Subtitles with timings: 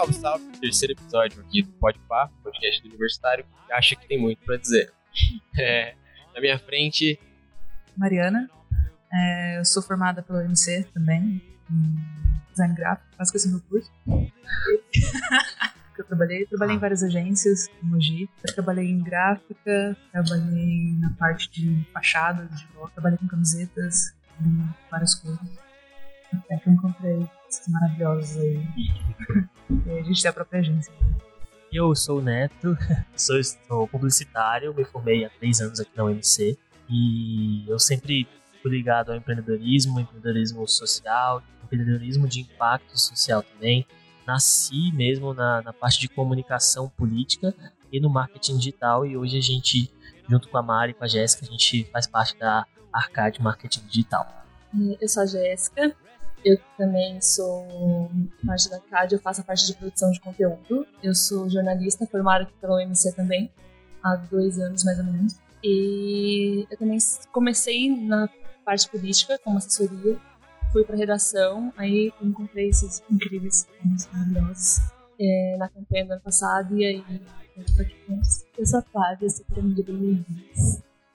[0.00, 0.58] salve, salve.
[0.58, 3.44] Terceiro episódio aqui do Podpah, podcast do Universitário.
[3.70, 4.92] Acho que tem muito pra dizer.
[5.58, 5.94] É,
[6.34, 7.20] na minha frente,
[7.96, 8.48] Mariana.
[9.12, 11.96] É, eu sou formada pela UMC também, em
[12.50, 13.90] design gráfico, quase que esse é meu curso.
[15.98, 18.30] eu trabalhei, trabalhei em várias agências em Mogi.
[18.46, 25.14] Eu trabalhei em gráfica, trabalhei na parte de fachadas, de trabalhei com camisetas, em várias
[25.14, 25.69] coisas.
[26.32, 28.62] Até que eu encontrei esses maravilhosos aí.
[29.86, 30.92] e a gente tem a própria agência.
[31.72, 32.76] Eu sou o Neto,
[33.14, 36.58] sou, sou publicitário, me formei há três anos aqui na UMC
[36.88, 38.26] e eu sempre
[38.60, 43.86] fui ligado ao empreendedorismo, empreendedorismo social, empreendedorismo de impacto social também.
[44.26, 47.54] Nasci mesmo na, na parte de comunicação política
[47.92, 49.92] e no marketing digital e hoje a gente,
[50.28, 53.86] junto com a Mari e com a Jéssica, a gente faz parte da Arcade Marketing
[53.86, 54.26] Digital.
[55.00, 55.94] Eu sou a Jéssica,
[56.44, 58.10] eu também sou
[58.46, 60.86] parte da CAD, eu faço a parte de produção de conteúdo.
[61.02, 63.50] Eu sou jornalista, formada pela UMC também,
[64.02, 65.38] há dois anos mais ou menos.
[65.62, 66.98] E eu também
[67.32, 68.28] comecei na
[68.64, 70.18] parte política, como assessoria,
[70.72, 73.68] fui para redação, aí encontrei esses incríveis
[74.12, 74.78] maravilhosos
[75.20, 77.04] é, na campanha do ano passado, e aí
[77.56, 78.46] eu tô aqui com eles.
[78.56, 80.24] Eu sou a Flávia, sou pirâmide.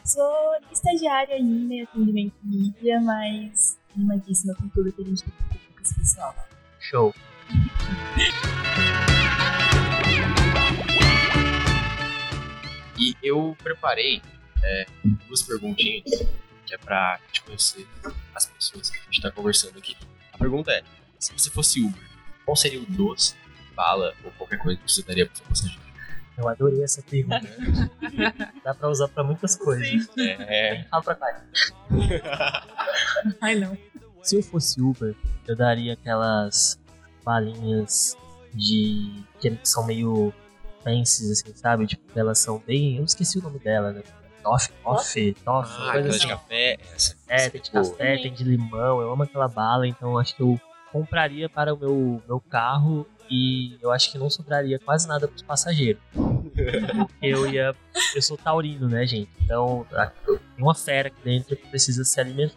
[0.04, 5.34] Sou estagiária ainda em atendimento mídia, mas animadíssima com tudo que a gente tem
[5.74, 6.36] com esse pessoal.
[6.80, 7.14] Show!
[12.98, 14.22] e eu preparei
[14.64, 14.86] é,
[15.28, 16.04] duas perguntinhas
[16.66, 17.88] que é pra te conhecer
[18.34, 19.96] as pessoas que a gente tá conversando aqui.
[20.34, 20.84] A pergunta é:
[21.20, 22.02] se você fosse Uber,
[22.44, 23.36] qual seria o doce,
[23.76, 25.85] bala ou qualquer coisa que você daria pro seu passageiro?
[26.38, 27.42] Eu adorei essa pergunta.
[28.64, 30.08] Dá pra usar pra muitas coisas.
[30.18, 31.42] É, Fala pra cá.
[33.42, 33.78] Ai não.
[34.22, 35.16] Se eu fosse Uber,
[35.48, 36.80] eu daria aquelas
[37.24, 38.18] balinhas
[38.54, 39.24] de.
[39.40, 40.34] que são meio
[40.84, 41.88] fancies, assim, sabe?
[41.88, 42.98] Tipo, elas são bem.
[42.98, 44.04] Eu esqueci o nome dela, né?
[44.44, 46.20] Toff, toff, toff, ah, coisa aquela assim.
[46.20, 47.16] de café, essa.
[47.28, 50.62] É, tem de café, tem de limão, eu amo aquela bala, então acho que eu
[50.92, 55.36] compraria para o meu, meu carro e eu acho que não sobraria quase nada para
[55.36, 56.02] os passageiros.
[56.14, 57.76] Porque eu ia.
[58.16, 59.30] Eu sou taurino, né, gente?
[59.42, 59.86] Então
[60.26, 62.56] tem uma fera aqui dentro que precisa se alimentar.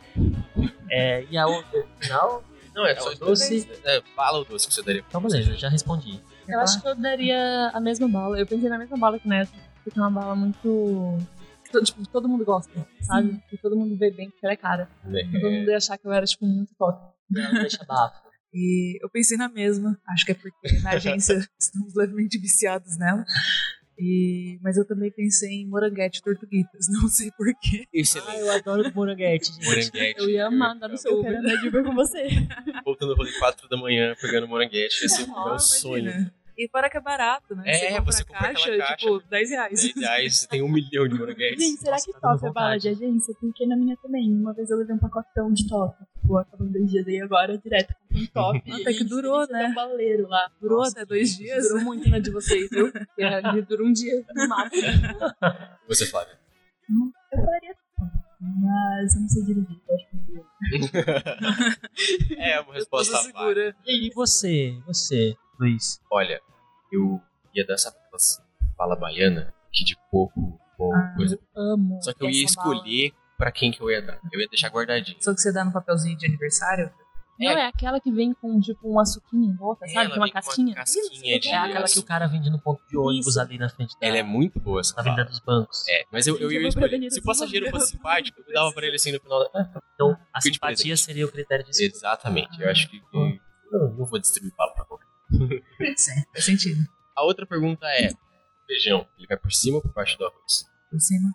[0.91, 3.69] É, e a outra, no final, Não, é É só o doce.
[3.85, 6.21] É, bala ou doce que você daria então beleza, já respondi.
[6.47, 8.39] Eu acho que eu daria a mesma bala.
[8.39, 9.53] Eu pensei na mesma bala que o Neto,
[9.85, 11.19] porque é uma bala muito.
[11.85, 13.43] Tipo, todo mundo gosta, sabe?
[13.53, 14.89] E todo mundo vê bem, porque ela é cara.
[15.05, 15.23] passageiro?
[15.31, 16.99] Todo mundo ia achar que eu era, tipo, muito top.
[17.31, 18.28] Não deixa bafo.
[18.53, 23.25] E eu pensei na mesma, acho que é porque na agência estamos levemente viciados nela.
[24.01, 27.85] E, mas eu também pensei em moranguete e tortuguitas, não sei porquê.
[28.29, 29.65] Ah, eu adoro moranguete, gente.
[29.67, 30.21] Moranguete.
[30.21, 31.51] Eu ia amar andar no seu Eu quero Uber.
[31.51, 32.29] andar de Uber com você.
[32.85, 35.05] Voltando ao rolê 4 da manhã, pegando moranguete.
[35.05, 36.31] Esse é o meu Ah, sonho.
[36.59, 37.63] E fora que é barato, né?
[37.67, 38.97] É, compra você a compra caixa, aquela caixa.
[38.97, 39.81] tipo, 10 reais.
[39.81, 41.65] 10 reais, você tem um milhão de moranguetes.
[41.65, 43.33] Gente, será Nossa, que tá top é bala de agência?
[43.41, 44.33] Porque na minha também.
[44.33, 45.97] Uma vez eu levei um pacotão de top.
[46.21, 48.59] Tipo, acabando dois dias aí agora, direto com um top.
[48.75, 49.61] Até que durou, né?
[49.61, 50.51] tem um baleiro lá.
[50.61, 51.69] Durou Nossa, até dois dias.
[51.69, 52.91] Durou muito na de vocês, viu?
[52.91, 54.83] Porque dura um dia no máximo.
[55.87, 56.37] Você, Flávia.
[57.33, 59.81] Eu falaria top, mas eu não sei dirigir.
[59.89, 60.17] Eu acho que
[62.31, 63.77] eu É uma resposta segura.
[63.87, 66.01] E você, você, Luiz?
[66.11, 66.41] Olha,
[66.93, 67.21] eu
[67.55, 67.95] ia dar essa
[68.77, 71.39] bala baiana, que de coco ou Ah, coisa.
[71.57, 71.99] Amo.
[72.03, 72.75] Só que eu ia essa bala.
[72.77, 74.19] escolher pra quem que eu ia dar.
[74.33, 75.17] Eu ia deixar guardadinho.
[75.21, 76.91] Só que você dá no papelzinho de aniversário.
[77.41, 79.97] Não, é aquela que vem com, tipo, um açuquinho em volta, sabe?
[79.97, 80.75] Ela Tem uma vem com casquinha.
[80.75, 83.41] casquinha de É aquela que o cara vende no ponto de ônibus Isso.
[83.41, 85.25] ali na frente da, Ela é muito boa essa na bala.
[85.25, 85.87] dos Bancos.
[85.89, 87.11] É, mas eu, eu eu ia escolher.
[87.13, 89.71] Se o passageiro fosse simpático, eu dava pra ele assim no final da...
[89.95, 91.87] Então, a simpatia seria o critério de escolha.
[91.89, 92.61] Exatamente.
[92.61, 93.01] Eu acho que...
[93.15, 93.39] Hum.
[93.73, 95.07] Eu não vou distribuir bala pra qualquer.
[95.97, 96.81] Sim, faz sentido.
[97.17, 98.11] A outra pergunta é...
[98.67, 100.65] Feijão, ele vai por cima ou por baixo do arroz?
[100.91, 101.31] Por cima.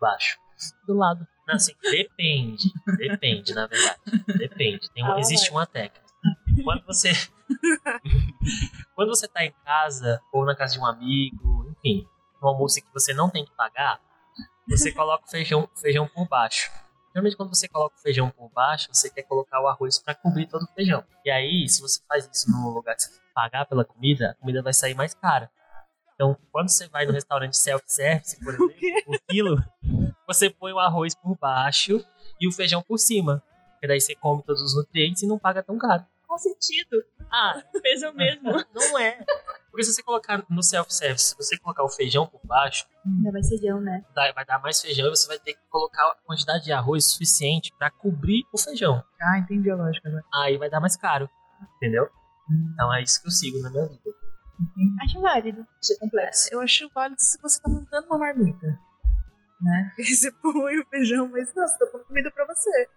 [0.00, 0.38] Baixo.
[0.86, 1.26] Do lado.
[1.46, 2.70] Não, assim, depende.
[2.96, 4.00] Depende, na verdade.
[4.38, 4.90] Depende.
[4.92, 6.00] Tem uma- Ah, existe uma técnica.
[6.64, 7.10] Quando você.
[8.94, 12.06] quando você tá em casa, ou na casa de um amigo, enfim,
[12.42, 14.00] um almoço que você não tem que pagar,
[14.68, 16.70] você coloca o feijão, feijão por baixo.
[17.12, 20.46] Geralmente, quando você coloca o feijão por baixo, você quer colocar o arroz pra cobrir
[20.46, 21.04] todo o feijão.
[21.24, 24.30] E aí, se você faz isso num lugar que você tem que pagar pela comida,
[24.30, 25.50] a comida vai sair mais cara.
[26.14, 29.64] Então, quando você vai no restaurante self-service, por exemplo, por quilo,
[30.26, 32.04] você põe o arroz por baixo
[32.40, 33.42] e o feijão por cima.
[33.72, 36.04] Porque daí você come todos os nutrientes e não paga tão caro.
[36.30, 37.04] Qual sentido?
[37.28, 38.52] Ah, Fez o mesmo.
[38.72, 39.18] não é.
[39.68, 42.86] Porque se você colocar no self-service, se você colocar o feijão por baixo,
[43.24, 44.04] Já vai ser feijão, né?
[44.14, 47.74] vai dar mais feijão e você vai ter que colocar a quantidade de arroz suficiente
[47.76, 49.02] pra cobrir o feijão.
[49.20, 50.24] Ah, entendi a lógica agora.
[50.32, 51.28] Aí vai dar mais caro.
[51.76, 52.08] Entendeu?
[52.74, 54.10] Então é isso que eu sigo na minha vida.
[55.02, 55.66] Acho válido.
[55.82, 56.48] Achei complexo.
[56.52, 58.78] Eu acho válido se você tá montando uma marmita.
[59.60, 59.92] Né?
[59.98, 62.88] E você põe o feijão, mas não, você tá pondo comida pra você.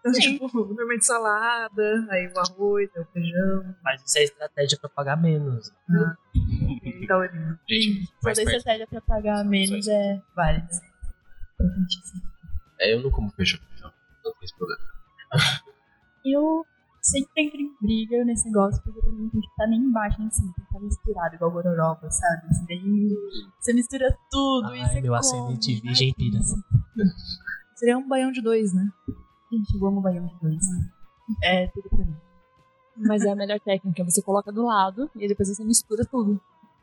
[0.00, 0.20] Então, Sim.
[0.38, 5.16] tipo, normalmente salada, aí o arroz, aí o feijão, Mas isso é estratégia pra pagar
[5.20, 5.72] menos.
[6.84, 7.20] e tal.
[7.20, 7.38] ali.
[7.68, 8.56] Gente, Toda mais perto.
[8.56, 10.68] estratégia pra pagar menos é válida.
[12.80, 13.92] É, eu não como feijão, então
[14.24, 14.80] não tem esse problema.
[16.24, 16.66] Eu
[17.00, 20.28] sempre entro em briga nesse negócio, porque mim não tem que estar nem embaixo nem
[20.28, 22.46] em cima, tem que estar misturado, igual gororoba, sabe?
[22.50, 23.16] Assim, daí
[23.58, 25.16] você mistura tudo e Ai, você meu come.
[25.18, 26.38] ascendente virgem pira.
[27.74, 28.86] Seria um baião de dois, né?
[29.50, 30.64] Gente, eu amo baião de dois.
[31.42, 32.16] É tudo pra mim.
[32.96, 34.04] Mas é a melhor técnica.
[34.04, 36.40] Você coloca do lado e depois você mistura tudo.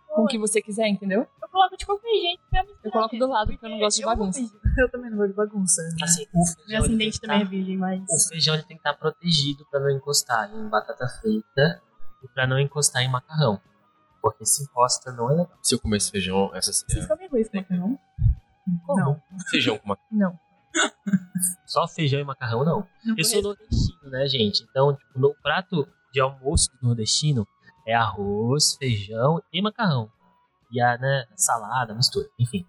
[0.09, 1.27] Com o que você quiser, entendeu?
[1.41, 2.85] Eu coloco de qualquer jeito pra misturar.
[2.85, 4.39] Eu coloco do lado, porque eu não gosto de bagunça.
[4.77, 5.81] Eu também não gosto de bagunça.
[5.83, 5.89] né?
[6.01, 8.03] Assim, o feijão, Meu ascendente tem que também é tá- virgem, mas.
[8.09, 11.81] O feijão ele tem que estar protegido pra não encostar em batata frita
[12.23, 13.61] e pra não encostar em macarrão.
[14.21, 15.57] Porque se encosta não é legal.
[15.61, 17.99] Se eu comesse feijão, essa Vocês seria comem arroz com macarrão?
[18.89, 19.21] Não.
[19.51, 19.97] feijão com uma.
[20.11, 20.39] Não.
[21.65, 22.87] Só feijão e macarrão não.
[23.05, 23.43] Não Eu sou conheço.
[23.43, 24.63] nordestino, né, gente?
[24.69, 27.47] Então, tipo, no prato de almoço do nordestino
[27.85, 30.09] é arroz, feijão e macarrão.
[30.71, 32.65] E a, né, salada, mistura, enfim.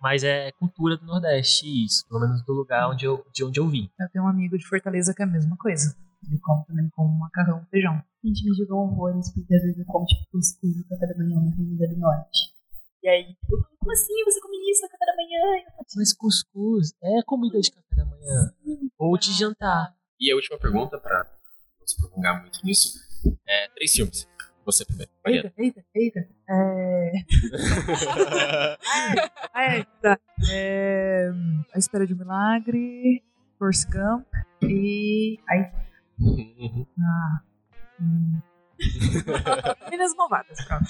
[0.00, 3.68] Mas é cultura do Nordeste isso, pelo menos do lugar onde eu, de onde eu
[3.68, 3.90] vim.
[3.98, 5.96] Eu tenho um amigo de Fortaleza que é a mesma coisa.
[6.26, 8.02] Ele come também com macarrão e feijão.
[8.24, 11.40] gente me julgou horrores, porque às vezes eu como, tipo, cuscuz no café da manhã
[11.40, 12.57] na comida do norte.
[13.02, 15.64] E aí, tipo, eu falo, como assim você come isso no café da manhã?
[15.96, 18.52] Mas cuscuz é comida de café da manhã.
[18.98, 19.94] Ou de jantar.
[20.20, 21.24] E a última pergunta, pra
[21.80, 22.98] não se prolongar muito nisso,
[23.46, 24.28] é três filmes.
[24.64, 25.10] Você primeiro.
[25.24, 25.52] Mariana.
[25.56, 26.28] Eita, eita, eita.
[26.50, 27.12] É.
[29.54, 30.20] É, tá.
[30.50, 31.30] É...
[31.74, 33.22] A Espera de um Milagre,
[33.58, 34.26] Force Gump
[34.62, 35.38] e.
[35.48, 35.72] Ai,
[37.00, 37.42] ah.
[38.00, 38.40] Hum.
[39.90, 40.84] Meninas Malvadas, pronto.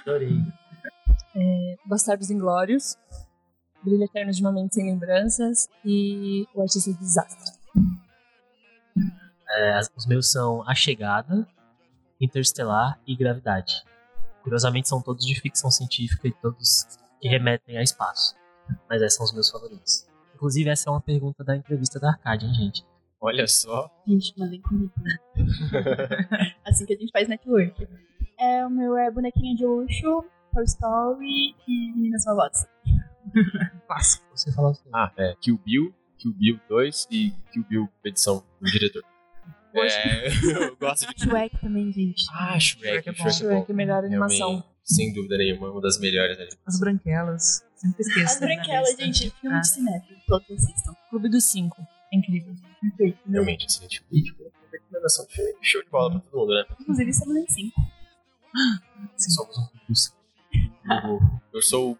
[0.00, 0.42] Adorei.
[1.84, 2.96] Bastardos Inglórios,
[3.82, 7.58] Brilho Eterno de uma Mente Sem Lembranças e O Artista do Desastre.
[9.48, 11.46] É, os meus são A Chegada,
[12.20, 13.84] Interestelar e Gravidade.
[14.42, 16.86] Curiosamente, são todos de ficção científica e todos
[17.20, 18.34] que remetem a espaço.
[18.88, 20.08] Mas esses são os meus favoritos.
[20.34, 22.84] Inclusive, essa é uma pergunta da entrevista da Arcade, hein, gente?
[23.20, 23.90] Olha só.
[24.06, 25.06] Gente, mandei currículo.
[26.64, 27.86] assim que a gente faz network.
[28.38, 32.66] É, o meu é Bonequinha de Luxo, Toy Story e Meninas Malvadas.
[33.86, 34.24] Clássico.
[34.34, 34.88] Você fala assim.
[34.92, 35.34] Ah, é.
[35.40, 39.02] Kill Bill, Kill Bill 2 e Kill Bill edição do diretor.
[39.72, 40.28] É,
[40.66, 41.22] eu gosto de.
[41.24, 42.24] Shrek também, gente.
[42.32, 43.02] Ah, Shrek.
[43.02, 43.18] Shrek é bom.
[43.18, 43.74] Shrek, Shrek é bom.
[43.74, 44.48] melhor animação.
[44.48, 46.66] Realmente, sem dúvida nenhuma, uma das melhores animações.
[46.66, 47.64] As branquelas.
[47.76, 48.26] Sempre esqueço.
[48.34, 49.60] As minha Branquelas, gente, filme Ah.
[49.60, 50.20] de cinéfilo.
[50.26, 50.92] Todos assistam.
[51.08, 51.80] Clube dos Cinco.
[52.12, 52.52] É incrível.
[52.80, 53.18] Perfeito.
[53.30, 54.02] Realmente, excelente.
[54.10, 55.52] Tipo, recomendação de filme.
[55.62, 56.64] Show de bola pra todo mundo, né?
[56.80, 57.80] Inclusive, estamos em 5.
[59.16, 60.12] Somos um curso.
[61.52, 61.98] Eu sou.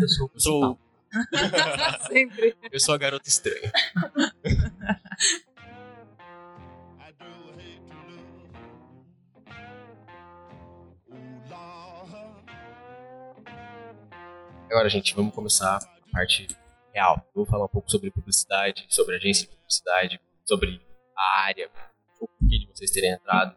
[0.00, 0.78] Eu sou o Eu sou.
[2.08, 2.56] Sempre.
[2.70, 3.72] Eu sou a garota estranha.
[14.68, 16.48] Agora, gente, vamos começar a parte
[16.92, 17.16] real.
[17.28, 20.84] Eu vou falar um pouco sobre publicidade, sobre agência de publicidade, sobre
[21.16, 21.70] a área,
[22.20, 23.56] o porquê de vocês terem entrado.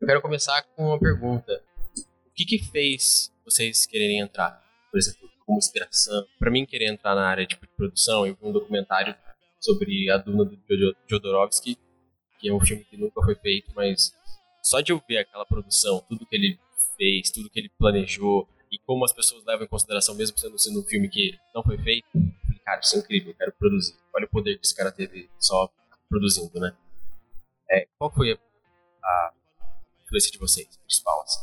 [0.00, 1.62] Eu quero começar com uma pergunta.
[2.26, 4.62] O que que fez vocês quererem entrar?
[4.90, 6.26] Por exemplo, como inspiração.
[6.38, 9.14] Pra mim, querer entrar na área tipo, de produção, eu vi um documentário
[9.58, 11.76] sobre a Duna do Jod- Jodorowsky,
[12.38, 14.14] que é um filme que nunca foi feito, mas
[14.62, 16.58] só de eu ver aquela produção, tudo que ele
[16.96, 20.80] fez, tudo que ele planejou e como as pessoas levam em consideração, mesmo sendo, sendo
[20.80, 23.94] um filme que não foi feito, falei, cara, isso é incrível, eu quero produzir.
[24.14, 25.68] Olha o poder que esse cara teve só
[26.08, 26.74] produzindo, né?
[27.70, 28.38] É, qual foi a,
[29.04, 29.32] a
[30.04, 31.40] influência de vocês, principal, assim?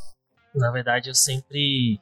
[0.56, 2.00] Na verdade, eu sempre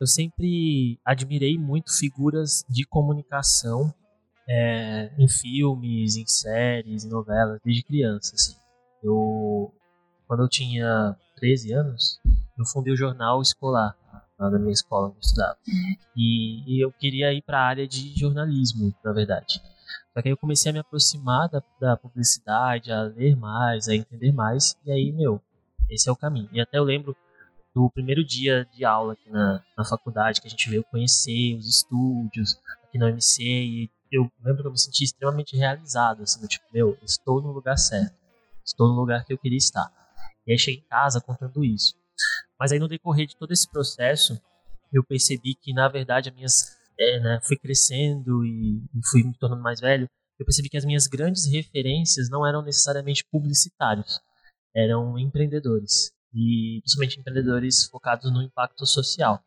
[0.00, 3.94] eu sempre admirei muito figuras de comunicação
[4.48, 8.56] é, em filmes, em séries, em novelas, desde criança, assim.
[9.02, 9.72] Eu
[10.26, 12.20] quando eu tinha 13 anos,
[12.58, 13.96] eu fundei o jornal escolar
[14.38, 15.56] lá na minha escola onde eu estudava.
[16.16, 19.60] E, e eu queria ir para a área de jornalismo, na verdade.
[20.12, 23.94] Só que aí eu comecei a me aproximar da, da publicidade, a ler mais, a
[23.94, 25.40] entender mais, e aí, meu,
[25.90, 26.48] esse é o caminho.
[26.52, 27.16] E até eu lembro
[27.74, 31.68] do primeiro dia de aula aqui na, na faculdade, que a gente veio conhecer os
[31.68, 36.64] estúdios aqui na UMC, e eu lembro que eu me senti extremamente realizado, assim, tipo,
[36.72, 38.14] meu, estou no lugar certo,
[38.64, 39.90] estou no lugar que eu queria estar.
[40.46, 41.96] E aí cheguei em casa contando isso.
[42.58, 44.40] Mas aí no decorrer de todo esse processo,
[44.92, 49.34] eu percebi que, na verdade, as minhas, é, né, fui crescendo e, e fui me
[49.36, 54.20] tornando mais velho, eu percebi que as minhas grandes referências não eram necessariamente publicitários,
[54.74, 56.13] eram empreendedores.
[56.34, 59.42] E principalmente empreendedores focados no impacto social.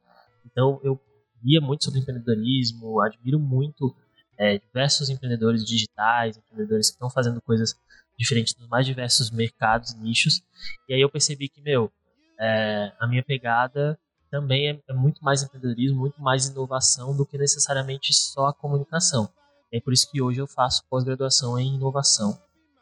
[0.45, 0.99] Então eu
[1.43, 3.95] lia muito sobre empreendedorismo, admiro muito
[4.37, 7.75] é, diversos empreendedores digitais, empreendedores que estão fazendo coisas
[8.17, 10.41] diferentes nos mais diversos mercados, nichos.
[10.87, 11.91] E aí eu percebi que, meu,
[12.39, 17.37] é, a minha pegada também é, é, muito mais empreendedorismo, muito mais inovação do que
[17.37, 19.29] necessariamente só a comunicação.
[19.71, 22.39] É por isso que hoje eu faço pós-graduação em inovação,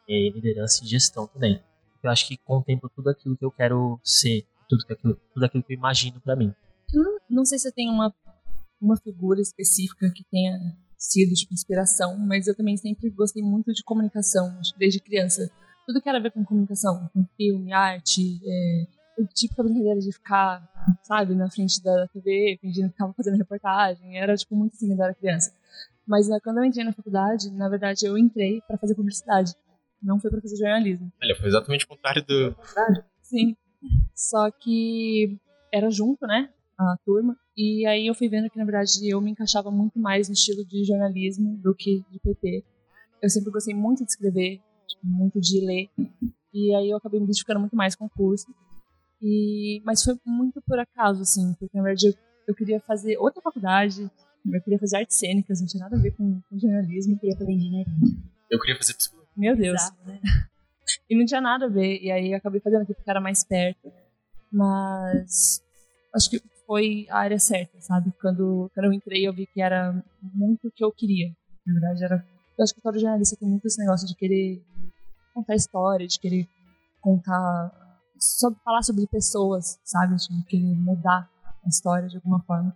[0.08, 1.62] em liderança e gestão também.
[2.06, 5.72] Eu acho que contempla tudo aquilo que eu quero ser, tudo aquilo, tudo aquilo que
[5.72, 6.52] eu imagino para mim.
[7.28, 8.14] Não sei se tem uma,
[8.80, 10.58] uma figura específica que tenha
[10.96, 15.50] sido de inspiração, mas eu também sempre gostei muito de comunicação, desde criança.
[15.86, 18.86] Tudo que era a ver com comunicação, com filme, arte, é,
[19.18, 20.68] o típico brincadeira de ficar,
[21.02, 25.00] sabe, na frente da TV, fingindo que estava fazendo reportagem, era tipo muito assim quando
[25.00, 25.52] eu era criança.
[26.06, 29.54] Mas né, quando eu entrei na faculdade, na verdade eu entrei para fazer publicidade,
[30.02, 31.12] não foi para fazer jornalismo.
[31.22, 32.54] Olha, foi exatamente o contrário do.
[33.22, 33.56] Sim.
[34.14, 35.38] Só que
[35.72, 36.50] era junto, né?
[36.78, 37.36] A turma.
[37.56, 40.64] E aí eu fui vendo que, na verdade, eu me encaixava muito mais no estilo
[40.64, 42.64] de jornalismo do que de PT.
[43.22, 45.88] Eu sempre gostei muito de escrever, tipo, muito de ler.
[46.52, 48.46] E aí eu acabei me identificando muito mais com o curso.
[49.22, 52.14] E, mas foi muito por acaso, assim, porque na verdade eu,
[52.48, 54.10] eu queria fazer outra faculdade,
[54.52, 57.36] eu queria fazer artes cênicas, não tinha nada a ver com, com jornalismo, eu queria
[57.36, 57.94] fazer engenharia.
[58.50, 59.25] Eu queria fazer psicologia.
[59.36, 59.80] Meu Deus.
[59.80, 60.20] Exato, né?
[61.10, 63.92] e não tinha nada a ver, e aí acabei fazendo aqui porque era mais perto.
[64.50, 65.62] Mas
[66.14, 68.12] acho que foi a área certa, sabe?
[68.20, 71.34] Quando, quando eu entrei, eu vi que era muito o que eu queria.
[71.66, 72.26] Na verdade, era.
[72.58, 74.64] Eu acho que todo jornalista tem muito esse negócio de querer
[75.34, 76.48] contar história, de querer
[77.00, 77.84] contar.
[78.18, 80.16] Sobre, falar sobre pessoas, sabe?
[80.16, 81.28] De querer mudar
[81.64, 82.74] a história de alguma forma.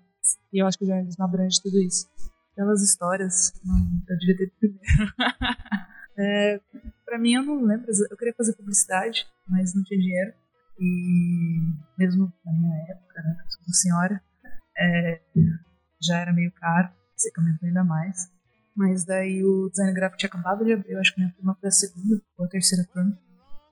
[0.53, 2.07] E eu acho que o jornalismo abrange tudo isso.
[2.55, 4.85] Pelas histórias, hum, eu devia ter primeiro.
[6.21, 6.61] é,
[7.05, 7.87] pra mim, eu não lembro.
[8.11, 10.33] Eu queria fazer publicidade, mas não tinha dinheiro.
[10.79, 11.61] E
[11.99, 14.23] mesmo na minha época, né, sou senhora,
[14.79, 15.21] é,
[16.01, 18.31] já era meio caro, você comentou ainda mais.
[18.75, 21.69] Mas daí o design gráfico tinha acabado de abrir, eu acho que minha turma foi
[21.69, 23.19] a segunda ou a terceira turma.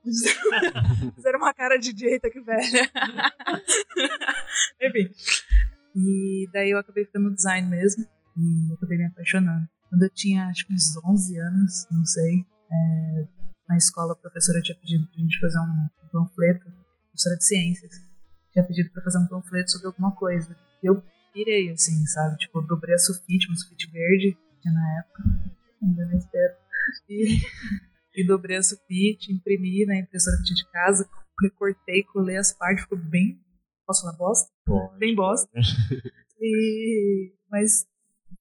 [1.15, 2.61] Fizeram uma cara de direita que velha.
[4.81, 5.09] Enfim.
[5.95, 8.05] E daí eu acabei ficando no design mesmo.
[8.37, 9.67] E acabei me apaixonando.
[9.89, 13.27] Quando eu tinha acho que uns 11 anos, não sei, é,
[13.67, 16.65] na escola a professora tinha pedido pra gente fazer um panfleto
[17.09, 17.91] professora de ciências,
[18.51, 20.55] tinha pedido para fazer um panfleto sobre alguma coisa.
[20.81, 21.03] E eu
[21.33, 22.37] pirei, assim, sabe?
[22.37, 25.23] Tipo, eu dobrei a sulfite, um sulfite verde, que na época,
[25.81, 26.53] ainda não espero.
[27.09, 27.39] E,
[28.15, 31.09] e dobrei a sulfite, imprimi na impressora que tinha de casa,
[31.41, 33.39] recortei, colei as partes, ficou bem.
[33.85, 34.49] Posso falar bosta?
[34.65, 34.97] Pode.
[34.97, 35.49] Bem bosta.
[36.41, 37.85] E, mas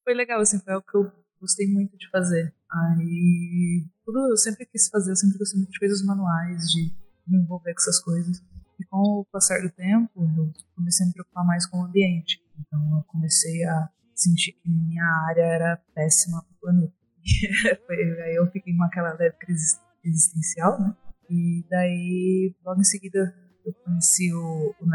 [0.04, 2.54] foi legal, assim, foi algo que eu gostei muito de fazer.
[2.70, 6.92] Aí, tudo eu sempre quis fazer, eu sempre gostei muito de coisas manuais, de
[7.26, 8.42] me envolver com essas coisas.
[8.78, 12.40] E com o passar do tempo, eu comecei a me preocupar mais com o ambiente.
[12.58, 16.94] Então eu comecei a sentir que minha área era péssima para o planeta.
[18.24, 20.96] aí eu fiquei com aquela leve crise existencial, né?
[21.28, 24.86] E daí, logo em seguida, eu conheci o, o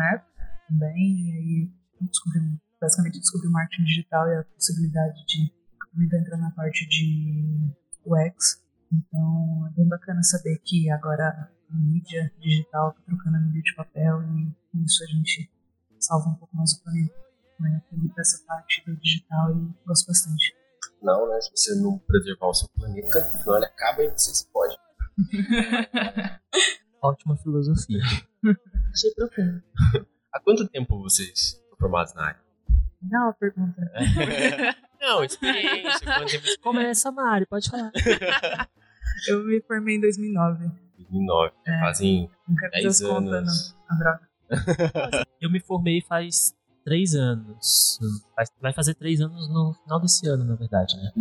[0.67, 1.71] também, e aí
[2.01, 2.39] descobri,
[2.81, 5.51] basicamente descobri o marketing digital e a possibilidade de
[5.93, 7.71] também entrar na parte de
[8.05, 8.61] UX.
[8.91, 14.21] Então, é bem bacana saber que agora mídia digital, tá trocando a mídia de papel
[14.23, 15.49] e com isso a gente
[15.99, 17.15] salva um pouco mais o planeta.
[17.59, 17.81] Né?
[17.91, 20.55] Eu tenho essa parte do digital e gosto bastante.
[21.01, 21.41] Não, né?
[21.41, 24.77] Se você não preservar o seu planeta, afinal ele acaba e você se pode.
[27.01, 28.01] Ótima filosofia.
[28.93, 29.63] Achei profundo.
[30.33, 32.41] Há quanto tempo vocês estão formados na área?
[33.01, 33.81] Não, a pergunta.
[35.03, 35.99] não, experiência.
[36.61, 37.91] Começa, Mari, pode falar.
[39.27, 40.71] Eu me formei em 2009.
[40.97, 41.53] 2009.
[41.67, 41.79] É.
[41.79, 43.75] Fazem não quero 10 anos.
[43.77, 43.97] Conta, não.
[43.97, 44.33] droga.
[45.41, 47.99] eu me formei faz três anos.
[48.61, 51.11] Vai fazer três anos no final desse ano, na verdade, né?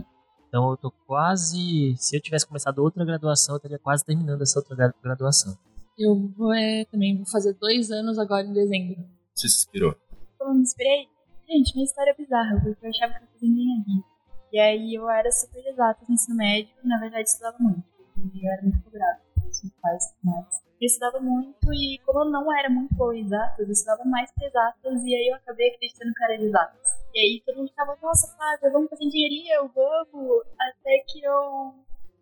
[0.48, 1.94] Então eu tô quase.
[1.96, 5.56] Se eu tivesse começado outra graduação, eu estaria quase terminando essa outra graduação.
[5.98, 8.96] Eu vou, é, também vou fazer dois anos agora em dezembro.
[9.34, 9.94] Você se inspirou?
[10.40, 11.08] Eu me inspirei.
[11.52, 14.02] Gente, minha história é bizarra, porque eu achava que eu fazia engenharia.
[14.50, 17.84] E aí eu era super exata no ensino médio, na verdade estudava muito.
[18.16, 20.62] Eu era muito cobrada pelos meus pais mais.
[20.80, 24.32] Eu estudava muito e como eu não era muito boa em exatas, eu estudava mais
[24.32, 26.88] para exatas e aí eu acabei acreditando que era de exatas.
[27.14, 30.46] E aí todo mundo ficava, nossa, Flávia, vamos fazer engenharia, eu vamos.
[30.58, 31.74] Até que eu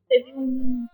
[0.08, 0.88] teve um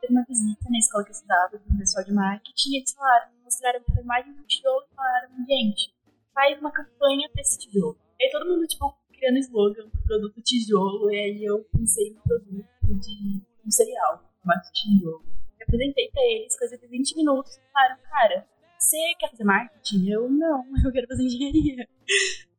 [0.00, 3.28] teve uma visita na escola que eu estudava, do pessoal de marketing, e eles falaram,
[3.44, 5.95] mostraram uma imagem do tijolo e falaram, gente,
[6.36, 7.96] faz uma campanha pra esse tijolo.
[8.20, 12.20] E aí todo mundo, tipo, criando slogan pro produto tijolo, e aí eu pensei no
[12.20, 15.24] produto de um cereal, chamado tijolo.
[15.58, 18.46] Eu apresentei pra eles, coisa de 20 minutos, e falaram, cara,
[18.78, 20.10] você quer fazer marketing?
[20.10, 21.88] Eu, não, eu quero fazer engenharia.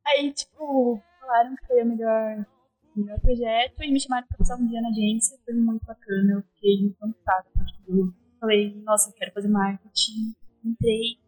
[0.04, 2.46] Aí, tipo, falaram que foi o melhor,
[2.96, 5.38] melhor projeto e me chamaram pra passar um dia na agência.
[5.44, 8.14] Foi muito bacana, eu fiquei encantada com aquilo.
[8.40, 10.34] Falei, nossa, eu quero fazer marketing.
[10.64, 11.18] Entrei,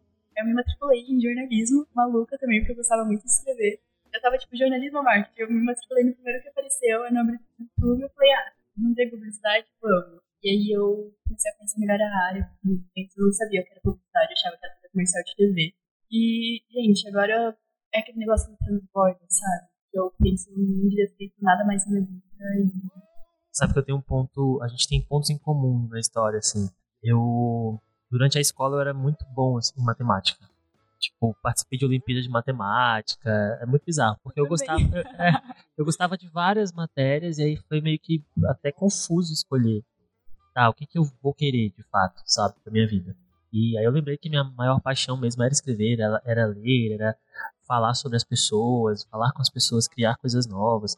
[0.41, 3.79] eu me matriculei em jornalismo, maluca também, porque eu gostava muito de escrever.
[4.13, 5.41] Eu tava, tipo, jornalismo marketing.
[5.41, 8.93] Eu me matriculei no primeiro que apareceu, eu não abri YouTube, eu falei, ah, não
[8.93, 10.21] tem publicidade, vamos.
[10.43, 12.51] E aí eu comecei a conhecer melhor a área.
[12.65, 15.73] Antes eu não sabia que era publicidade, eu achava que era comercial de TV.
[16.11, 17.57] E, gente, agora
[17.93, 19.69] é aquele negócio do transborda, sabe?
[19.93, 22.21] Eu penso, não devia ter nada mais na vida.
[22.57, 22.71] E...
[23.51, 26.69] Sabe que eu tenho um ponto, a gente tem pontos em comum na história, assim.
[27.03, 27.79] Eu,
[28.11, 30.45] durante a escola, eu era muito bom assim, em matemática.
[30.99, 33.29] Tipo, participei de Olimpíadas de Matemática.
[33.59, 34.79] É muito bizarro, porque eu, eu gostava,
[35.17, 35.31] é,
[35.75, 39.83] eu gostava de várias matérias e aí foi meio que até confuso escolher.
[40.53, 43.15] Tá, o que, que eu vou querer de fato, sabe, da minha vida.
[43.51, 47.17] E aí eu lembrei que minha maior paixão mesmo era escrever, era, era ler, era
[47.67, 50.95] falar sobre as pessoas, falar com as pessoas, criar coisas novas.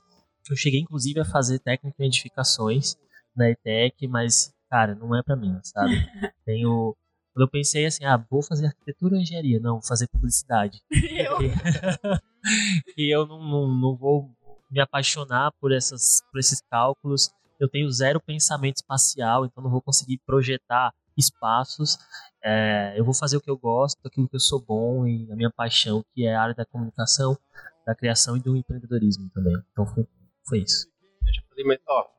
[0.50, 2.98] Eu cheguei inclusive a fazer técnica em edificações
[3.36, 5.93] na ETEC, mas, cara, não é para mim, sabe?
[6.46, 6.96] Tenho
[7.33, 9.59] quando eu pensei assim, ah, vou fazer arquitetura ou engenharia?
[9.59, 10.81] Não, vou fazer publicidade.
[10.91, 11.37] Eu.
[12.97, 14.29] e eu não, não, não vou
[14.69, 17.31] me apaixonar por, essas, por esses cálculos.
[17.59, 21.97] Eu tenho zero pensamento espacial, então não vou conseguir projetar espaços.
[22.43, 25.35] É, eu vou fazer o que eu gosto, aquilo que eu sou bom e a
[25.35, 27.37] minha paixão, que é a área da comunicação,
[27.85, 29.55] da criação e do empreendedorismo também.
[29.71, 30.05] Então foi,
[30.47, 30.87] foi isso.
[31.25, 32.09] Eu já falei, mas ó,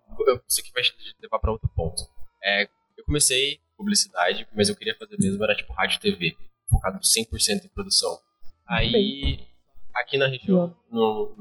[0.49, 0.83] isso aqui vai
[1.21, 2.03] levar para outro ponto.
[2.43, 2.65] É,
[2.97, 6.37] eu comecei publicidade, mas eu queria fazer mesmo era tipo rádio e TV,
[6.69, 8.19] focado 100% em produção.
[8.67, 9.47] Aí,
[9.95, 11.35] aqui na região, não,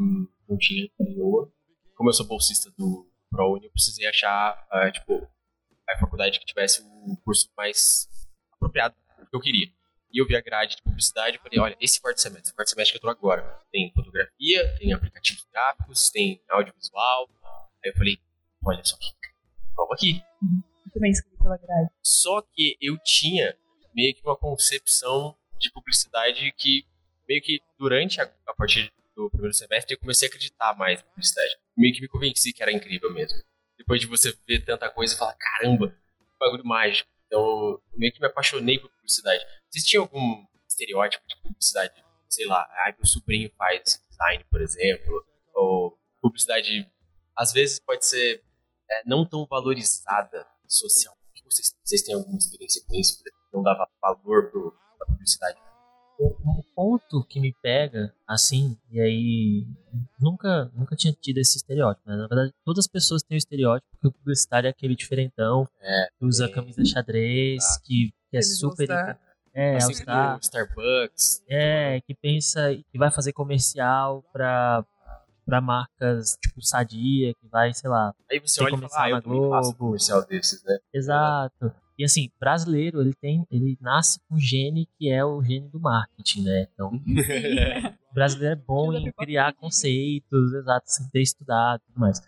[0.47, 1.51] não tinha nenhuma.
[1.95, 5.27] Como eu sou bolsista do ProUni, eu precisei achar, uh, tipo,
[5.89, 8.07] a faculdade que tivesse o curso mais
[8.51, 9.67] apropriado do que eu queria.
[10.11, 12.93] E eu vi a grade de publicidade e falei, olha, esse quarto semestre, quarto semestre
[12.93, 17.29] que eu tô agora, tem fotografia, tem aplicativos gráficos, tem audiovisual.
[17.83, 18.19] Aí eu falei,
[18.63, 18.95] olha só
[19.75, 20.23] vamos aqui.
[20.41, 20.61] Uhum.
[20.93, 21.89] Também escrevi pela grade.
[22.03, 23.55] Só que eu tinha
[23.93, 26.85] meio que uma concepção de publicidade que
[27.27, 31.09] meio que durante a, a partir do primeiro semestre eu comecei a acreditar mais na
[31.09, 31.55] publicidade.
[31.77, 33.37] Meio que me convenci que era incrível mesmo
[33.77, 37.09] depois de você ver tanta coisa e falar, caramba, que bagulho mágico.
[37.27, 39.43] Então, meio que me apaixonei por publicidade.
[39.73, 42.03] Existia algum estereótipo de publicidade?
[42.29, 46.89] Sei lá, ah, meu sobrinho faz design, por exemplo, ou publicidade,
[47.37, 48.43] às vezes pode ser
[48.89, 51.22] é, não tão valorizada socialmente.
[51.45, 53.23] Vocês, vocês têm alguma experiência com isso?
[53.53, 55.59] Não dava valor para a publicidade?
[56.19, 59.67] o, ponto que me pega, assim, e aí
[60.19, 62.15] nunca, nunca tinha tido esse estereótipo, né?
[62.15, 66.07] Na verdade, todas as pessoas têm o estereótipo que o publicitário é aquele diferentão, é,
[66.17, 67.81] que usa camisa xadrez, ah.
[67.83, 68.89] que, que é super...
[69.55, 71.43] É, assim, Star, Starbucks.
[71.47, 74.83] É, que pensa que vai fazer comercial pra,
[75.45, 78.13] pra marcas tipo Sadia, que vai, sei lá.
[78.29, 79.49] Aí você olha e fala, ah, eu Globo.
[79.49, 80.77] faço comercial desses, né?
[80.93, 81.73] Exato.
[81.97, 85.79] E assim, brasileiro, ele tem, ele nasce com um gene que é o gene do
[85.79, 86.67] marketing, né?
[86.73, 86.91] Então,
[88.11, 92.19] brasileiro é bom em criar conceitos, exato, sem ter estudado e tudo mais.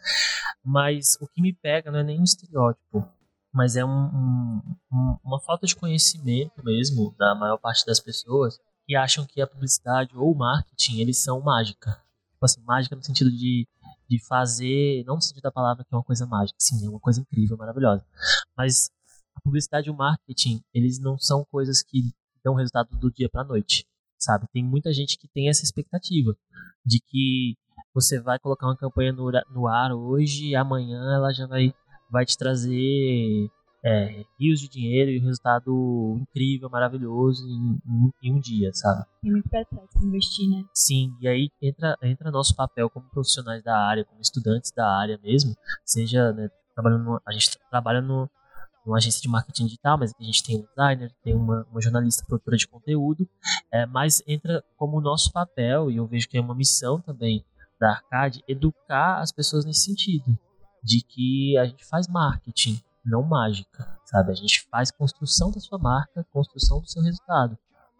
[0.63, 3.07] Mas o que me pega não é nem um estereótipo,
[3.51, 8.95] mas é um, um, uma falta de conhecimento mesmo da maior parte das pessoas que
[8.95, 11.99] acham que a publicidade ou o marketing, eles são mágica.
[12.45, 13.67] Assim, mágica no sentido de
[14.07, 16.99] de fazer, não no sentido da palavra que é uma coisa mágica, sim, é uma
[16.99, 18.05] coisa incrível, maravilhosa,
[18.55, 18.89] mas
[19.35, 23.43] a publicidade e o marketing, eles não são coisas que dão resultado do dia para
[23.43, 23.85] noite,
[24.17, 24.47] sabe?
[24.53, 26.35] Tem muita gente que tem essa expectativa
[26.85, 27.57] de que
[27.93, 31.73] você vai colocar uma campanha no, no ar hoje e amanhã ela já vai,
[32.09, 33.49] vai te trazer
[33.85, 39.05] é, rios de dinheiro e um resultado incrível, maravilhoso em, em, em um dia, sabe?
[39.21, 39.67] Tem muito trás
[40.01, 40.65] investir, né?
[40.73, 45.19] Sim, e aí entra, entra nosso papel como profissionais da área, como estudantes da área
[45.23, 48.27] mesmo, seja né, trabalhando, a gente trabalha no,
[48.83, 52.25] uma agência de marketing digital, mas a gente tem um designer, tem uma, uma jornalista
[52.25, 53.29] produtora de conteúdo,
[53.71, 57.45] é, mas entra como nosso papel, e eu vejo que é uma missão também
[57.79, 60.35] da Arcade, educar as pessoas nesse sentido,
[60.83, 64.31] de que a gente faz marketing, não mágica, sabe?
[64.31, 67.57] A gente faz construção da sua marca, construção do seu resultado.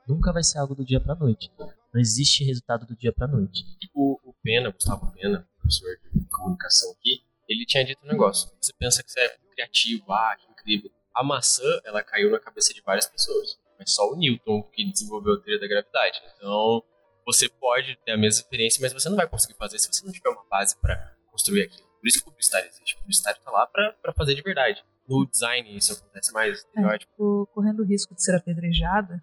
[0.08, 1.52] Nunca vai ser algo do dia para noite.
[1.60, 3.64] Não existe resultado do dia para noite.
[3.94, 8.52] O, o Pena, Gustavo Pena, professor de comunicação aqui, ele tinha dito um negócio.
[8.62, 10.92] Você pensa que você é criativo, ah, que incrível.
[11.16, 13.58] A maçã, ela caiu na cabeça de várias pessoas.
[13.80, 16.22] Mas só o Newton que desenvolveu a teoria da gravidade.
[16.36, 16.84] Então,
[17.26, 20.12] você pode ter a mesma experiência, mas você não vai conseguir fazer se você não
[20.12, 21.88] tiver uma base para construir aquilo.
[21.88, 22.96] Por isso que o publicitário existe.
[22.96, 24.84] O publicitário está lá para fazer de verdade.
[25.08, 26.66] No design isso acontece mais?
[26.76, 29.22] É, tipo, correndo o risco de ser apedrejada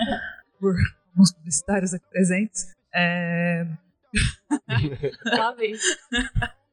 [0.60, 0.74] por
[1.10, 2.72] alguns publicitários aqui presentes.
[2.94, 3.66] É.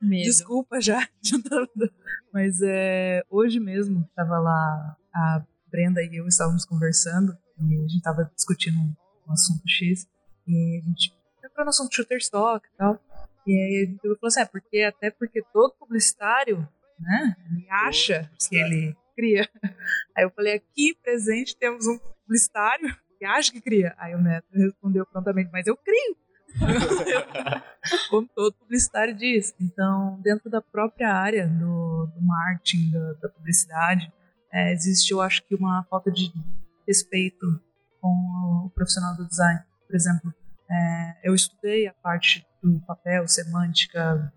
[0.01, 0.23] Medo.
[0.23, 1.91] Desculpa já, adiantando.
[2.31, 8.01] Mas é, hoje mesmo, tava lá, a Brenda e eu estávamos conversando e a gente
[8.01, 10.07] tava discutindo um, assunto X
[10.47, 11.13] e a gente
[11.43, 12.99] entrou no assunto Shutterstock e tal.
[13.45, 16.67] E aí a gente falou assim, é porque, até porque todo publicitário,
[17.03, 19.49] né, ele acha que ele cria.
[20.17, 23.93] Aí eu falei, aqui presente temos um publicitário que acha que cria.
[23.97, 26.17] Aí o Neto respondeu prontamente, mas eu crio.
[28.09, 29.53] Como todo publicitário diz.
[29.59, 34.11] Então, dentro da própria área do, do marketing, da, da publicidade,
[34.51, 36.31] é, existe, eu acho que, uma falta de
[36.87, 37.45] respeito
[37.99, 39.61] com o profissional do design.
[39.87, 40.33] Por exemplo,
[40.69, 44.31] é, eu estudei a parte do papel, semântica,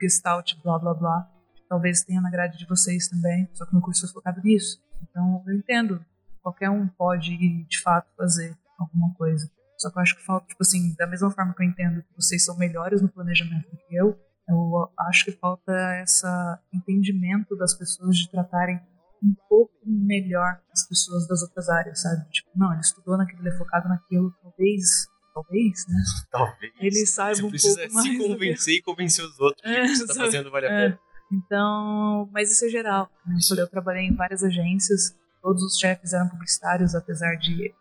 [0.00, 1.30] gestalt, blá blá blá.
[1.70, 4.82] Talvez tenha na grade de vocês também, só que meu curso foi focado nisso.
[5.02, 6.04] Então, eu entendo.
[6.42, 9.48] Qualquer um pode, de fato, fazer alguma coisa.
[9.78, 12.14] Só que eu acho que falta, tipo assim, da mesma forma que eu entendo que
[12.16, 16.26] vocês são melhores no planejamento do que eu, eu acho que falta esse
[16.74, 18.80] entendimento das pessoas de tratarem
[19.22, 22.28] um pouco melhor as pessoas das outras áreas, sabe?
[22.30, 25.94] Tipo, não, ele estudou naquilo, ele é focado naquilo, talvez, talvez, né?
[26.32, 26.72] Talvez.
[26.80, 28.06] Ele saiba Você um precisa pouco mais.
[28.06, 30.14] se do que- convencer e convencer os outros de que É, o que você tá
[30.14, 30.26] sabe?
[30.26, 30.88] fazendo vale a É.
[30.88, 31.00] pena.
[31.32, 33.08] Então, mas isso é geral.
[33.56, 37.72] Eu trabalhei em várias agências, todos os chefes eram publicitários, apesar de.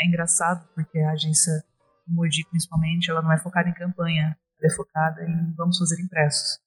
[0.00, 1.64] É engraçado, porque a agência
[2.06, 6.58] Moji, principalmente, ela não é focada em campanha, ela é focada em vamos fazer impressos.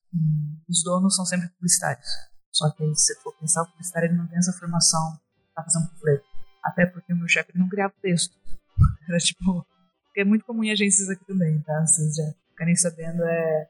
[0.69, 2.07] Os donos são sempre publicitários.
[2.51, 5.17] Só que aí, se você for pensar, o publicitário ele não tem essa formação
[5.55, 6.25] para fazer um panfleto.
[6.63, 8.35] Até porque o meu chefe não criava texto.
[9.07, 9.65] Era tipo.
[10.13, 11.85] Que é muito comum em agências aqui também, tá?
[11.85, 13.69] Vocês já ficarem sabendo, é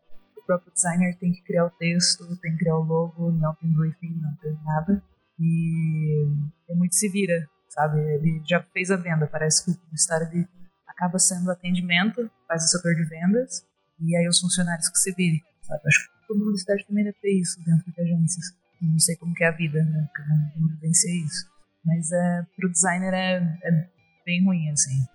[0.51, 4.19] próprio designer tem que criar o texto, tem que criar o logo, não tem briefing,
[4.21, 5.01] não tem nada.
[5.39, 6.27] E
[6.69, 7.99] é muito se vira, sabe?
[7.99, 10.47] Ele já fez a venda, parece que o publicitário ele
[10.87, 13.65] acaba sendo atendimento, faz o setor de vendas,
[13.99, 15.81] e aí os funcionários que se virem, sabe?
[15.87, 18.45] Acho que todo publicitário também deve ter isso dentro de agências.
[18.81, 20.09] Não sei como que é a vida, né?
[20.17, 21.49] Eu não, não vivenciei isso.
[21.85, 23.89] Mas é, pro designer é, é
[24.25, 25.05] bem ruim, assim,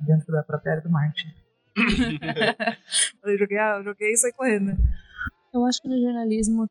[0.00, 1.43] dentro da própria área do marketing.
[3.24, 4.76] eu joguei, ah, joguei e saí correndo.
[5.52, 6.68] Eu acho que no jornalismo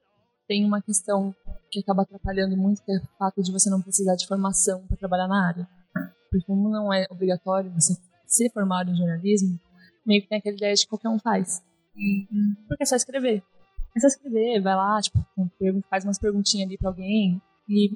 [0.48, 1.36] tem uma questão
[1.72, 4.98] que acaba atrapalhando muito, que é o fato de você não precisar de formação para
[4.98, 5.68] trabalhar na área.
[6.30, 9.60] Porque como não é obrigatório você ser formado em jornalismo,
[10.06, 11.64] meio que tem aquela ideia de que qualquer um faz.
[12.68, 13.44] Porque é só escrever.
[13.96, 15.24] É só escrever, vai lá, tipo,
[15.90, 17.92] faz umas perguntinhas ali pra alguém e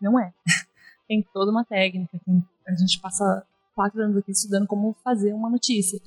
[0.00, 0.32] não é.
[1.08, 5.50] tem toda uma técnica, tem- a gente passa quatro anos aqui estudando como fazer uma
[5.50, 6.00] notícia.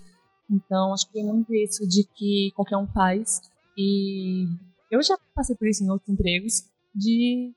[0.49, 3.41] Então, acho que tem muito isso de que qualquer um faz.
[3.77, 4.45] E
[4.91, 7.53] eu já passei por isso em outros empregos, de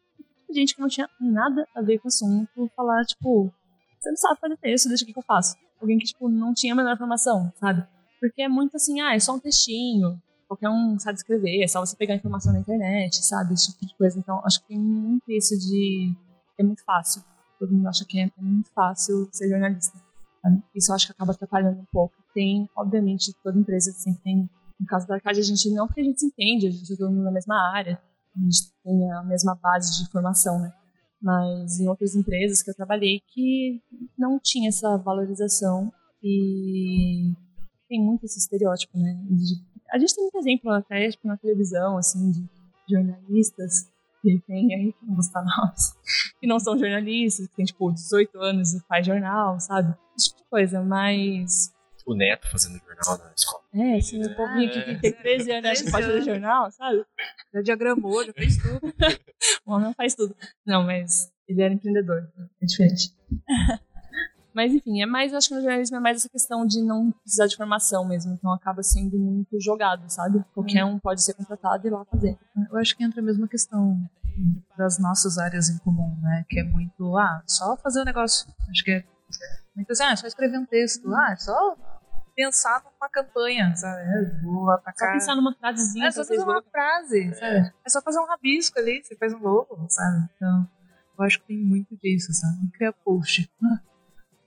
[0.50, 3.52] gente que não tinha nada a ver com o assunto falar, tipo,
[4.00, 5.56] você não sabe fazer texto, deixa o que eu faço.
[5.80, 7.86] Alguém que, tipo, não tinha a menor formação, sabe?
[8.20, 11.80] Porque é muito assim, ah, é só um textinho, qualquer um sabe escrever, é só
[11.80, 13.54] você pegar informação na internet, sabe?
[13.54, 14.18] Esse tipo de coisa.
[14.18, 16.12] Então, acho que tem muito isso de.
[16.58, 17.22] É muito fácil.
[17.58, 19.96] Todo mundo acha que é, é muito fácil ser jornalista.
[20.42, 20.62] Sabe?
[20.74, 22.14] Isso acho que acaba atrapalhando um pouco.
[22.34, 24.50] Tem, obviamente, toda empresa sempre tem.
[24.80, 26.96] No caso da Arcade, a gente não porque a gente se entende, a gente é
[26.96, 28.00] todo mundo na mesma área,
[28.36, 30.72] a gente tem a mesma base de formação, né?
[31.20, 33.82] Mas em outras empresas que eu trabalhei que
[34.16, 37.32] não tinha essa valorização e
[37.88, 39.18] tem muito esse estereótipo, né?
[39.28, 42.46] De- a gente tem muito exemplo até tipo, na televisão, assim, de
[42.88, 43.88] jornalistas
[44.22, 45.42] que tem aí, não vou citar
[46.40, 49.94] que não são jornalistas, que tem, tipo, 18 anos e faz jornal, sabe?
[50.16, 51.72] Esse tipo de coisa, mas...
[52.06, 53.62] O neto fazendo jornal na escola.
[53.74, 57.04] É, esse meu povinho aqui que tem 13 anos, acha que pode fazer jornal, sabe?
[57.52, 58.80] Já diagramou, já fez tudo.
[59.64, 60.34] O homem não faz tudo.
[60.66, 62.26] Não, mas ele era empreendedor.
[62.60, 63.14] É diferente.
[64.54, 67.46] mas enfim, é mais, acho que no jornalismo é mais essa questão de não precisar
[67.46, 68.32] de formação mesmo.
[68.32, 70.42] Então acaba sendo muito jogado, sabe?
[70.54, 72.38] Qualquer um pode ser contratado e ir lá fazer.
[72.70, 73.98] Eu acho que entra a mesma questão
[74.76, 76.44] das nossas áreas em comum, né?
[76.48, 78.46] Que é muito, ah, só fazer o negócio.
[78.70, 79.04] Acho que é
[79.74, 81.76] muito assim, ah, é só escrever um texto, ah, é só
[82.34, 84.00] pensar numa campanha, sabe?
[84.02, 85.12] É, vou Só atacar.
[85.12, 86.70] pensar numa frasezinha É só fazer uma loucos.
[86.70, 87.72] frase, sabe?
[87.84, 90.28] É só fazer um rabisco ali, você faz um logo, sabe?
[90.36, 90.68] Então,
[91.18, 92.58] eu acho que tem muito disso, sabe?
[92.62, 93.50] Não cria post.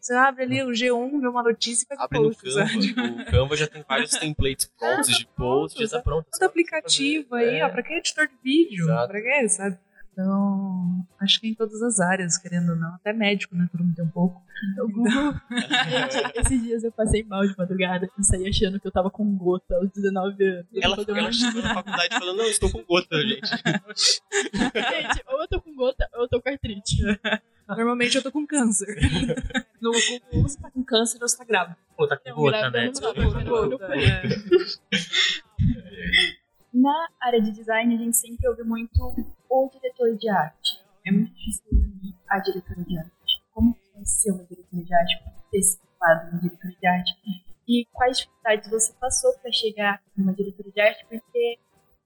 [0.02, 2.68] Ah, Você abre ali o G1, vê uma notícia e faz Abre no post, Canva.
[2.68, 2.92] sabe?
[3.22, 6.28] O Canva já tem vários templates prontos de post, já tá pronto.
[6.32, 7.66] Todo aplicativo aí, É.
[7.66, 8.86] ó, pra que editor de vídeo?
[8.86, 9.08] Exato.
[9.10, 9.78] Pra que, sabe?
[10.14, 12.96] Então, Acho que em todas as áreas, querendo ou não.
[12.96, 13.70] Até médico, né?
[13.72, 14.42] Todo mundo tem um pouco.
[14.82, 15.34] O Google.
[15.50, 18.10] Gente, esses dias eu passei mal de madrugada.
[18.18, 20.66] Eu saí achando que eu tava com gota aos 19 anos.
[20.82, 23.48] Ela, ela chegou na faculdade falando, não, eu estou com gota, gente.
[23.48, 26.98] Gente, ou eu tô com gota ou eu tô com artrite.
[27.76, 28.96] Normalmente eu tô com câncer.
[29.82, 31.76] No Google, você tá com câncer ou você tá grávida.
[31.98, 32.92] Pô, tá com gota, né?
[32.92, 33.14] tá,
[33.96, 34.22] É.
[36.72, 39.02] Na área de design, a gente sempre ouve muito
[39.50, 40.86] o diretor de arte.
[41.04, 43.44] É muito difícil ouvir a diretora de arte.
[43.52, 45.24] Como é ser uma diretora de arte?
[45.24, 47.12] Como ter esse quadro uma diretora de arte?
[47.68, 51.06] E quais dificuldades você passou para chegar numa diretora de arte?
[51.10, 51.60] Porque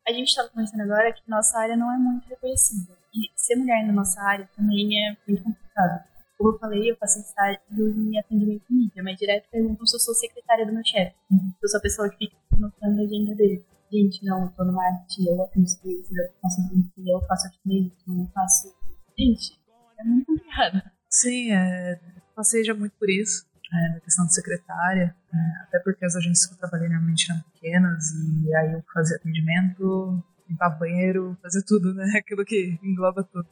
[0.07, 2.97] a gente estava conversando agora que nossa área não é muito reconhecida.
[3.15, 6.03] E ser mulher na nossa área também é muito complicado.
[6.37, 10.13] Como eu falei, eu faço estágio em atendimento mídia, mas direto perguntam se eu sou
[10.13, 11.15] secretária do meu chefe.
[11.61, 13.65] Eu sou a pessoa que fica anotando a agenda dele.
[13.89, 17.47] Gente, não, eu tô no marketing, eu atendo os clientes, eu faço briefing, eu faço
[17.47, 18.75] atendimento, eu faço...
[19.17, 19.57] Gente,
[19.97, 20.81] é muito complicado.
[21.09, 22.01] Sim, é,
[22.35, 26.55] passeja muito por isso, é, na questão de secretária, é, até porque as agências que
[26.55, 32.05] eu trabalhei normalmente eram pequenas e aí eu fazia atendimento, limpava banheiro, fazia tudo, né?
[32.17, 33.47] Aquilo que engloba tudo.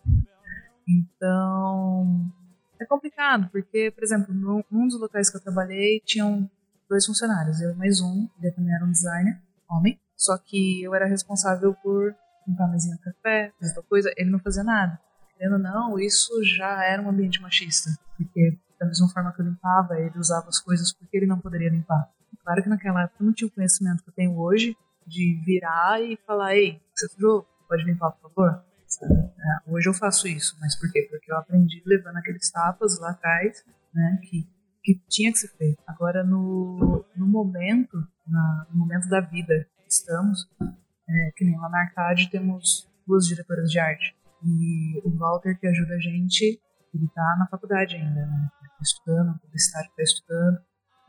[0.88, 2.32] Então,
[2.80, 6.50] é complicado, porque, por exemplo, num, dos locais que eu trabalhei tinham
[6.90, 11.06] dois funcionários, eu mais um, ele também era um designer, homem, só que eu era
[11.06, 12.14] responsável por
[12.46, 15.00] limpar a mesinha do café, fazer tal coisa, ele não fazia nada
[15.44, 17.90] querendo ou não, isso já era um ambiente machista.
[18.18, 21.70] Porque, da mesma forma que eu limpava, ele usava as coisas porque ele não poderia
[21.70, 22.10] limpar.
[22.44, 24.76] Claro que naquela época eu não tinha o conhecimento que eu tenho hoje
[25.08, 27.48] de virar e falar: ei, você sujou?
[27.68, 28.64] Pode limpar, por favor?
[29.02, 31.08] É, hoje eu faço isso, mas por quê?
[31.10, 33.64] Porque eu aprendi levando aqueles tapas lá atrás,
[33.94, 34.48] né, que,
[34.84, 35.82] que tinha que ser feito.
[35.88, 41.70] Agora, no, no momento, na, no momento da vida que estamos, é, que nem lá
[41.70, 44.16] na Arcade temos duas diretoras de arte.
[44.44, 46.60] E o Walter, que ajuda a gente,
[46.94, 48.50] ele tá na faculdade ainda, né?
[48.62, 50.60] Tá estudando, o publicitário tá estudando.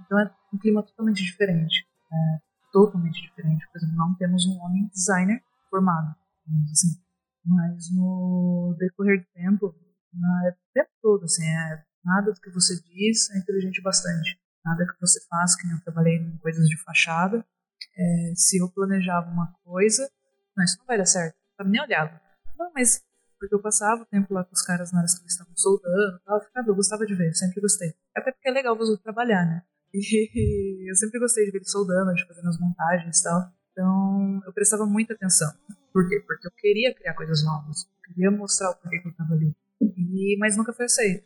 [0.01, 1.87] Então é um clima totalmente diferente.
[2.13, 2.39] É,
[2.75, 3.65] totalmente diferente.
[3.71, 6.13] Por exemplo, não temos um homem designer formado,
[6.45, 7.01] digamos assim.
[7.47, 9.73] Mas no decorrer do tempo,
[10.13, 14.37] na, o tempo todo, assim, é, nada do que você diz é inteligente bastante.
[14.65, 17.47] Nada que você faz, que nem eu trabalhei em coisas de fachada.
[17.97, 20.11] É, se eu planejava uma coisa,
[20.57, 21.37] não, isso não vai dar certo.
[21.59, 22.21] Eu nem olhava.
[22.59, 23.05] Não, mas
[23.39, 26.21] porque eu passava o tempo lá com os caras na hora que eles estavam soldando.
[26.27, 27.95] Eu, ficava, eu gostava de ver, sempre gostei.
[28.17, 29.63] Até porque é legal você trabalhar, né?
[29.95, 33.53] E eu sempre gostei de ver eles soldando, de fazer as montagens e tal.
[33.71, 35.53] Então eu prestava muita atenção.
[35.93, 36.21] Por quê?
[36.27, 37.85] Porque eu queria criar coisas novas.
[38.09, 39.55] Eu queria mostrar o porquê que eu estava ali.
[39.81, 41.25] E, mas nunca foi aceito.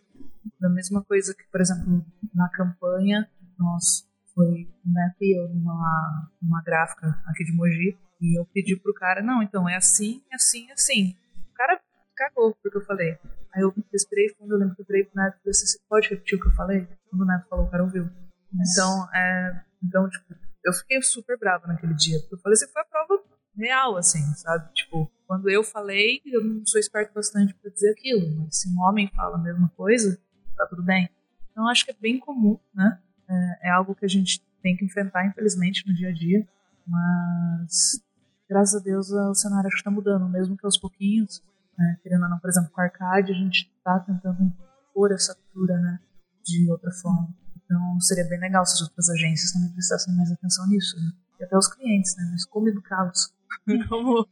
[0.60, 2.04] Da mesma coisa que, por exemplo,
[2.34, 3.28] na campanha,
[3.58, 7.96] nós foi o Neto e eu numa, numa gráfica aqui de Mogi.
[8.20, 11.16] E eu pedi pro cara, não, então é assim, é assim, é assim.
[11.50, 11.80] O cara
[12.16, 13.16] cagou porque eu falei.
[13.54, 16.08] Aí eu respirei fundo, eu lembro que eu falei pro Neto, falei assim, você pode
[16.08, 16.88] repetir o que eu falei?
[17.08, 18.08] Quando o Neto falou, o cara ouviu.
[18.52, 20.34] Então, é, então tipo,
[20.64, 23.22] eu fiquei super brava naquele dia, porque eu falei assim, foi a prova
[23.56, 24.72] real, assim, sabe?
[24.72, 28.80] Tipo, quando eu falei, eu não sou esperto bastante pra dizer aquilo, mas se um
[28.80, 30.18] homem fala a mesma coisa,
[30.56, 31.08] tá tudo bem.
[31.50, 33.00] Então, acho que é bem comum, né?
[33.28, 36.46] É, é algo que a gente tem que enfrentar, infelizmente, no dia a dia,
[36.86, 38.00] mas
[38.48, 41.42] graças a Deus o cenário acho que tá mudando, mesmo que aos pouquinhos,
[41.76, 41.98] né?
[42.02, 44.52] querendo ou não, por exemplo, com o arcade, a gente tá tentando
[44.94, 46.00] pôr essa cultura, né,
[46.44, 47.28] de outra forma.
[47.68, 51.12] Então seria bem legal se as outras agências também prestassem mais atenção nisso, né?
[51.38, 52.26] E até os clientes, né?
[52.32, 53.30] Mas como educá-los?
[53.90, 54.26] como,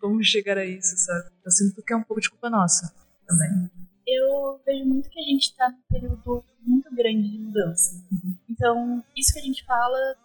[0.00, 1.30] como chegar a isso, sabe?
[1.44, 2.92] Eu sinto que é um pouco de culpa nossa
[3.24, 3.70] também.
[4.04, 8.04] Eu vejo muito que a gente está num período muito grande de mudança.
[8.48, 10.16] Então, isso que a gente fala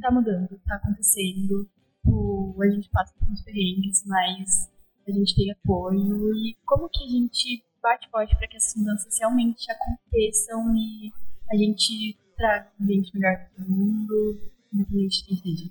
[0.00, 1.68] tá mudando, tá acontecendo.
[2.04, 4.70] O, a gente passa por uns perrengues, mas
[5.08, 6.34] a gente tem apoio.
[6.34, 11.12] E como que a gente bate forte para que essas mudanças realmente aconteçam e
[11.50, 14.40] a gente traga um ambiente melhor para todo mundo,
[14.72, 15.70] independente de quem seja?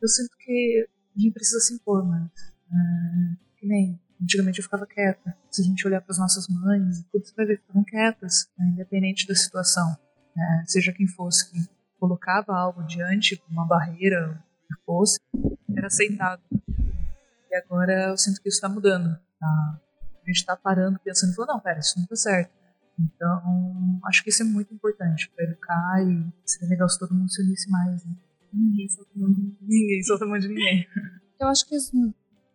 [0.00, 0.88] Eu sinto que
[1.20, 2.30] gente precisa se impor mais.
[2.72, 5.36] É, que nem antigamente eu ficava quieta.
[5.50, 8.66] Se a gente olhar para as nossas mães, tudo você vai ver que quietas, né,
[8.66, 9.96] independente da situação.
[10.36, 11.58] É, seja quem fosse que
[11.98, 15.18] colocava algo diante, uma barreira, que fosse,
[15.76, 16.42] era aceitado.
[17.50, 19.18] E agora eu sinto que isso está mudando.
[19.38, 19.80] Tá?
[20.22, 22.52] A gente está parando, pensando, falando, não, pera, isso não está certo.
[23.00, 27.30] Então, acho que isso é muito importante para educar e seria legal se todo mundo
[27.30, 28.04] se unisse mais.
[28.04, 28.14] Né?
[28.52, 29.58] Ninguém solta mão de ninguém.
[29.60, 30.86] Ninguém solta mão de ninguém.
[31.40, 32.12] Eu acho que assim,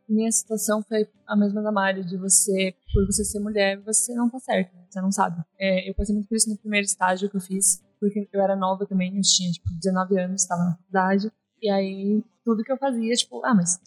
[0.08, 4.30] minha situação foi a mesma da Mari, de você, por você ser mulher, você não
[4.30, 5.44] tá certo, você não sabe.
[5.58, 8.56] É, eu passei muito por isso no primeiro estágio que eu fiz, porque eu era
[8.56, 11.32] nova também, eu tinha, tipo, 19 anos, estava na faculdade,
[11.62, 13.78] e aí tudo que eu fazia, tipo, ah, mas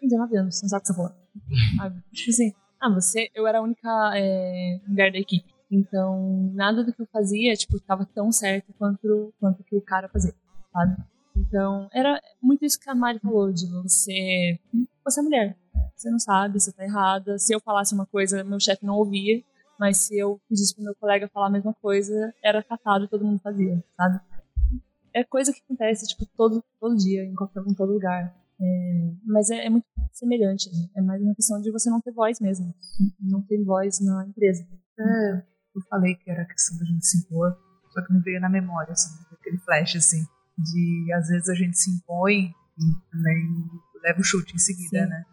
[0.00, 1.14] tem 19 anos, você não sabe o que você?
[2.12, 5.57] Tipo assim, ah, você, eu era a única é, mulher da equipe.
[5.70, 10.08] Então, nada do que eu fazia, tipo, tava tão certo quanto, quanto que o cara
[10.08, 10.34] fazia,
[10.72, 10.96] sabe?
[11.36, 14.58] Então, era muito isso que a Mari falou, de você...
[15.04, 15.56] Você é mulher,
[15.94, 17.38] você não sabe, você tá errada.
[17.38, 19.42] Se eu falasse uma coisa, meu chefe não ouvia,
[19.78, 23.24] mas se eu pedisse pro meu colega falar a mesma coisa, era catado e todo
[23.24, 24.20] mundo fazia, sabe?
[25.14, 28.34] É coisa que acontece, tipo, todo, todo dia, em, qualquer, em todo lugar.
[28.60, 30.88] É, mas é, é, muito semelhante, né?
[30.96, 32.74] É mais uma questão de você não ter voz mesmo.
[33.20, 34.66] Não ter voz na empresa.
[34.98, 35.42] É,
[35.78, 37.56] eu falei que era a questão da gente se impor,
[37.90, 41.78] só que me veio na memória, assim, aquele flash, assim, de às vezes a gente
[41.78, 43.70] se impõe e também
[44.02, 45.08] leva o chute em seguida, Sim.
[45.08, 45.24] né?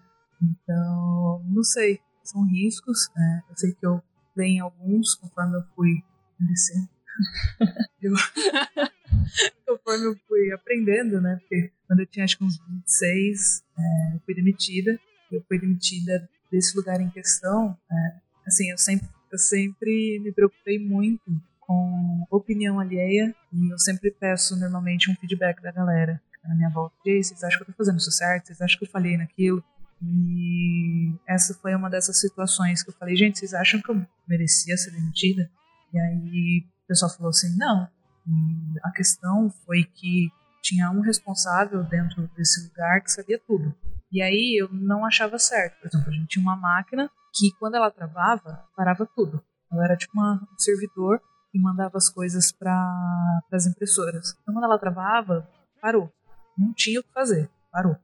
[0.42, 3.44] Então, não sei, são riscos, né?
[3.50, 4.04] Eu sei que eu
[4.36, 6.04] venho alguns conforme eu fui
[6.38, 6.90] crescendo.
[8.02, 8.14] eu,
[9.66, 11.38] conforme eu fui aprendendo, né?
[11.40, 15.00] Porque quando eu tinha acho que uns 26, é, eu fui demitida.
[15.32, 17.78] Eu fui demitida desse lugar em questão.
[17.90, 21.24] É, assim, eu sempre, eu sempre me preocupei muito
[21.60, 26.96] com opinião alheia e eu sempre peço normalmente um feedback da galera na minha volta.
[27.06, 28.48] E vocês acham que eu tô fazendo isso certo?
[28.48, 29.64] Vocês acham que eu falhei naquilo?
[30.02, 34.78] E essa foi uma dessas situações que eu falei, gente, vocês acham que eu merecia
[34.78, 35.50] ser demitida?
[35.94, 37.88] E aí o pessoal falou assim, não.
[38.28, 43.74] E a questão foi que tinha um responsável dentro desse lugar que sabia tudo.
[44.12, 45.80] E aí eu não achava certo.
[45.80, 49.43] Por exemplo, a gente tinha uma máquina que quando ela travava, parava tudo.
[49.71, 51.19] Ela era tipo uma, um servidor
[51.52, 54.36] que mandava as coisas para as impressoras.
[54.41, 55.48] Então quando ela travava,
[55.82, 56.12] parou.
[56.58, 57.98] Não tinha o que fazer, parou.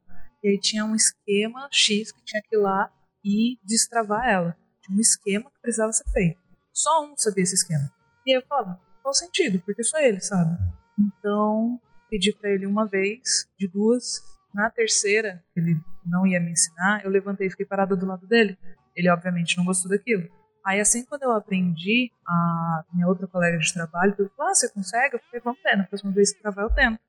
[0.44, 2.92] E aí tinha um esquema X que tinha que ir lá
[3.24, 4.58] e destravar ela.
[4.82, 6.42] Tinha um esquema que precisava ser feito.
[6.74, 7.92] Só um sabia esse esquema.
[8.26, 9.62] E aí eu falava, qual sentido?
[9.66, 10.58] Porque só ele sabe.
[11.00, 14.22] Então, pedi para ele uma vez, de duas.
[14.54, 18.58] Na terceira, ele não ia me ensinar, eu levantei e fiquei parada do lado dele.
[18.96, 20.28] Ele, obviamente, não gostou daquilo.
[20.66, 25.16] Aí, assim, quando eu aprendi, a minha outra colega de trabalho falou: Ah, você consegue?
[25.16, 27.00] Eu falei: Vamos ver, na próxima vez que travar eu tento.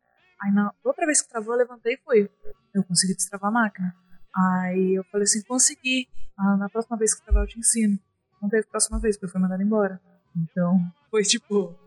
[0.43, 2.29] Aí na outra vez que travou, eu levantei e fui.
[2.75, 3.95] Eu consegui destravar a máquina.
[4.35, 6.09] Aí eu falei assim, consegui.
[6.37, 7.97] Ah, na próxima vez que travar eu te ensino.
[8.41, 10.01] Não teve próxima vez, porque eu fui mandado embora.
[10.37, 11.79] Então, foi tipo,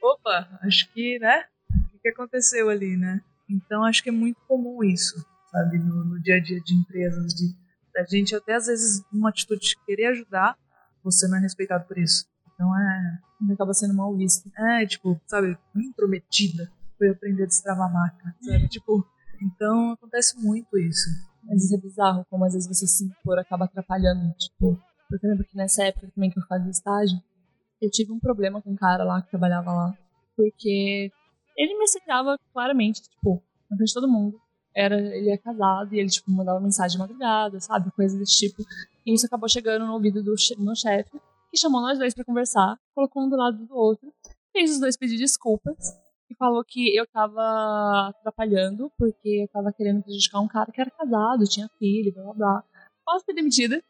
[0.00, 1.44] opa, acho que, né?
[1.92, 3.20] O que aconteceu ali, né?
[3.50, 5.16] Então, acho que é muito comum isso,
[5.50, 5.78] sabe?
[5.78, 7.52] No, no dia a dia de empresas, de
[8.00, 10.56] a gente até às vezes, numa atitude de querer ajudar,
[11.02, 12.26] você não é respeitado por isso.
[12.54, 13.18] Então é.
[13.52, 14.50] Acaba sendo mal visto.
[14.56, 18.68] É, tipo, sabe, intrometida foi aprender a destravar a máquina, sabe?
[18.68, 19.06] Tipo,
[19.40, 21.08] então acontece muito isso.
[21.44, 24.34] Mas isso é bizarro, como às vezes você se impor acaba atrapalhando.
[24.34, 27.18] Tipo, eu lembro que nessa época também que eu fazia estágio,
[27.80, 29.96] eu tive um problema com um cara lá que trabalhava lá,
[30.36, 31.10] porque
[31.56, 34.38] ele me assediava claramente, tipo, na frente de todo mundo.
[34.80, 37.90] Era, ele é casado e ele, tipo, mandava mensagem de madrugada, sabe?
[37.90, 38.62] Coisa desse tipo.
[39.04, 41.10] E isso acabou chegando no ouvido do meu chefe,
[41.50, 44.12] que chamou nós dois para conversar, colocou um do lado do outro,
[44.52, 45.76] fez os dois pedir desculpas
[46.30, 50.90] e falou que eu tava atrapalhando porque eu tava querendo prejudicar um cara que era
[50.90, 52.64] casado, tinha filho, blá blá blá.
[53.04, 53.82] Quase fui demitida.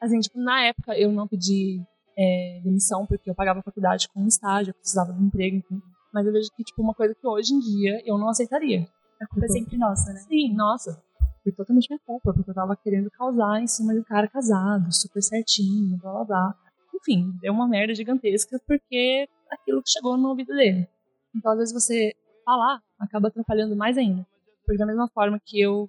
[0.00, 1.82] Assim, tipo, na época eu não pedi
[2.16, 5.56] é, demissão porque eu pagava a faculdade com um estágio, eu precisava de um emprego,
[5.56, 5.82] enfim.
[6.12, 8.86] Mas eu vejo que, tipo, uma coisa que hoje em dia eu não aceitaria.
[9.20, 10.20] A culpa é sempre nossa, né?
[10.20, 11.02] Sim, nossa.
[11.42, 14.92] Foi totalmente minha culpa, porque eu tava querendo causar em cima de um cara casado,
[14.92, 16.54] super certinho, blá blá blá.
[16.94, 20.86] Enfim, deu uma merda gigantesca porque aquilo que chegou no ouvido dele.
[21.34, 22.12] Então, às vezes, você
[22.44, 24.26] falar acaba atrapalhando mais ainda.
[24.64, 25.88] Porque, da mesma forma que eu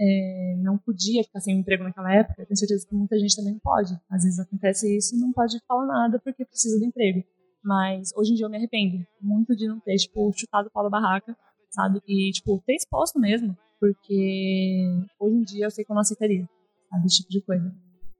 [0.00, 3.36] é, não podia ficar sem um emprego naquela época, eu tenho certeza que muita gente
[3.36, 3.92] também não pode.
[4.10, 7.24] Às vezes acontece isso e não pode falar nada porque precisa do emprego.
[7.62, 10.84] Mas hoje em dia eu me arrependo muito de não ter, tipo, chutado o pau
[10.84, 11.36] da barraca,
[11.76, 12.00] sabe?
[12.08, 13.56] E, tipo, ter exposto mesmo.
[13.78, 14.88] Porque
[15.20, 16.48] hoje em dia eu sei que eu não aceitaria,
[16.90, 17.06] sabe?
[17.06, 17.74] Esse tipo de coisa.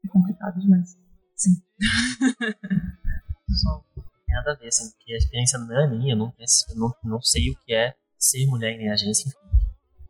[0.05, 0.97] É complicado demais.
[1.35, 1.57] Sim.
[3.63, 3.83] Só
[4.29, 6.33] nada a ver, assim, porque a experiência não é minha, eu não,
[6.75, 9.39] não, não sei o que é ser mulher em agência, enfim.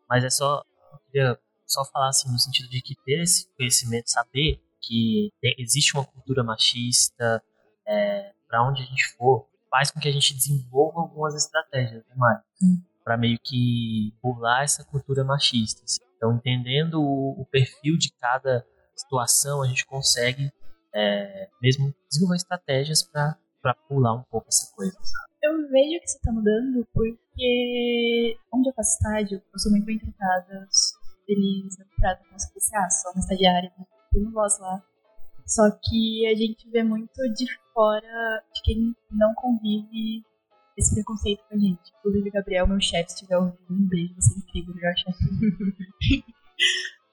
[0.09, 4.11] Mas é só, eu queria só falar assim, no sentido de que ter esse conhecimento,
[4.11, 7.43] saber que existe uma cultura machista,
[7.87, 12.15] é, para onde a gente for, faz com que a gente desenvolva algumas estratégias, né,
[12.17, 12.43] Mari?
[13.07, 15.85] Para meio que burlar essa cultura machista.
[15.85, 16.01] Assim.
[16.17, 18.67] Então, entendendo o, o, perfil de cada
[18.97, 20.51] situação, a gente consegue
[20.93, 24.97] é, mesmo desenvolver estratégias para pular um pouco essa coisa?
[25.41, 29.99] Eu vejo que você tá mudando porque onde eu faço estágio, eu sou muito bem
[29.99, 30.67] tratada,
[31.29, 33.87] eles me tratam como se fosse, ah, só uma estagiária, né?
[34.15, 34.83] eu não gosto lá.
[35.47, 40.25] Só que a gente vê muito de fora de quem não convive
[40.77, 41.93] esse preconceito com a gente.
[41.99, 46.25] Inclusive, Gabriel, meu chefe, se tiver ouvindo, um beijo, você é incrível, melhor chefe.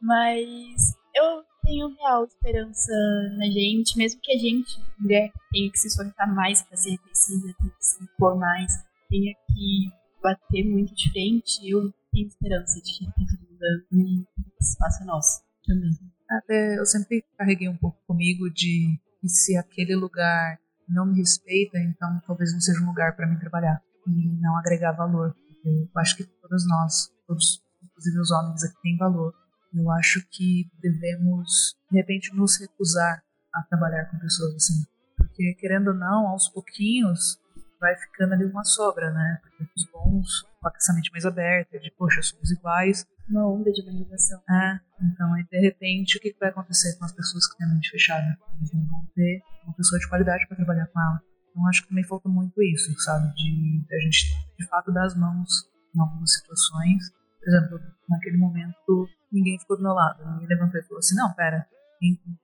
[0.02, 2.92] Mas eu tenho real esperança
[3.38, 7.54] na gente, mesmo que a gente, mulher, tenha que se esforçar mais para ser reconhecida,
[7.58, 8.72] tenha que se impor mais,
[9.10, 9.92] tenha que
[10.22, 14.26] bater muito de frente, eu tenho esperança de que tudo mudando e
[14.60, 15.92] espaço é nosso também.
[16.30, 22.22] Até eu sempre carreguei um pouco comigo de se aquele lugar não me respeita, então
[22.26, 25.36] talvez não seja um lugar para mim trabalhar e não agregar valor.
[25.64, 29.34] Eu acho que todos nós, todos, inclusive os homens aqui, têm valor.
[29.74, 33.24] Eu acho que devemos, de repente, nos recusar
[33.54, 34.86] a trabalhar com pessoas assim.
[35.18, 37.40] Porque, querendo ou não, aos pouquinhos,
[37.80, 39.40] vai ficando ali uma sobra, né?
[39.42, 43.06] Porque os bons, com essa mente mais aberta, de, poxa, somos iguais.
[43.30, 44.42] Uma onda de valorização.
[44.50, 47.70] É, então, aí, de repente, o que vai acontecer com as pessoas que têm a
[47.74, 48.38] mente fechada?
[48.58, 51.22] Eles não vão ter uma pessoa de qualidade para trabalhar com ela.
[51.50, 53.34] Então, acho que também falta muito isso, sabe?
[53.36, 57.12] De, de a gente, de fato, dar as mãos em algumas situações.
[57.40, 60.24] Por exemplo, naquele momento, ninguém ficou do meu lado.
[60.34, 61.68] Ninguém levantou e falou assim: não, pera,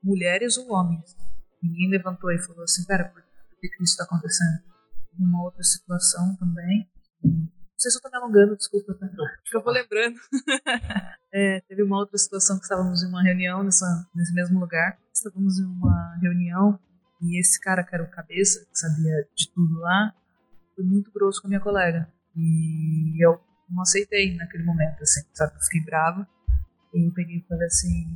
[0.04, 1.16] mulheres ou homens?
[1.62, 3.22] Ninguém levantou e falou assim: pera, por
[3.60, 4.60] que, que isso está acontecendo?
[5.18, 6.88] Numa outra situação também.
[7.80, 9.08] Não sei se eu tô me alongando, desculpa, tá?
[9.08, 10.20] Porque eu vou lembrando.
[11.32, 15.00] é, teve uma outra situação que estávamos em uma reunião nessa, nesse mesmo lugar.
[15.14, 16.78] Estávamos em uma reunião
[17.22, 20.14] e esse cara que era o cabeça, que sabia de tudo lá,
[20.76, 22.12] foi muito grosso com a minha colega.
[22.36, 25.56] E eu não aceitei naquele momento, assim, sabe?
[25.56, 26.28] Eu fiquei brava.
[26.94, 28.14] E eu peguei e falei assim.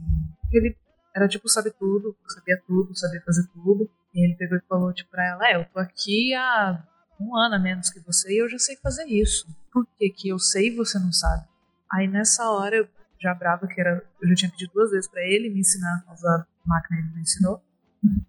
[0.51, 0.75] Ele
[1.15, 3.89] era tipo, sabe tudo, sabia tudo, sabia fazer tudo.
[4.13, 6.85] E ele pegou e falou, tipo, pra ela: É, eu tô aqui há
[7.19, 9.47] um ano a menos que você e eu já sei fazer isso.
[9.71, 11.45] Por que, que eu sei e você não sabe?
[11.91, 12.87] Aí nessa hora, eu
[13.19, 16.13] já brava, que era, eu já tinha pedido duas vezes para ele me ensinar a
[16.13, 17.63] usar a máquina, ele me ensinou.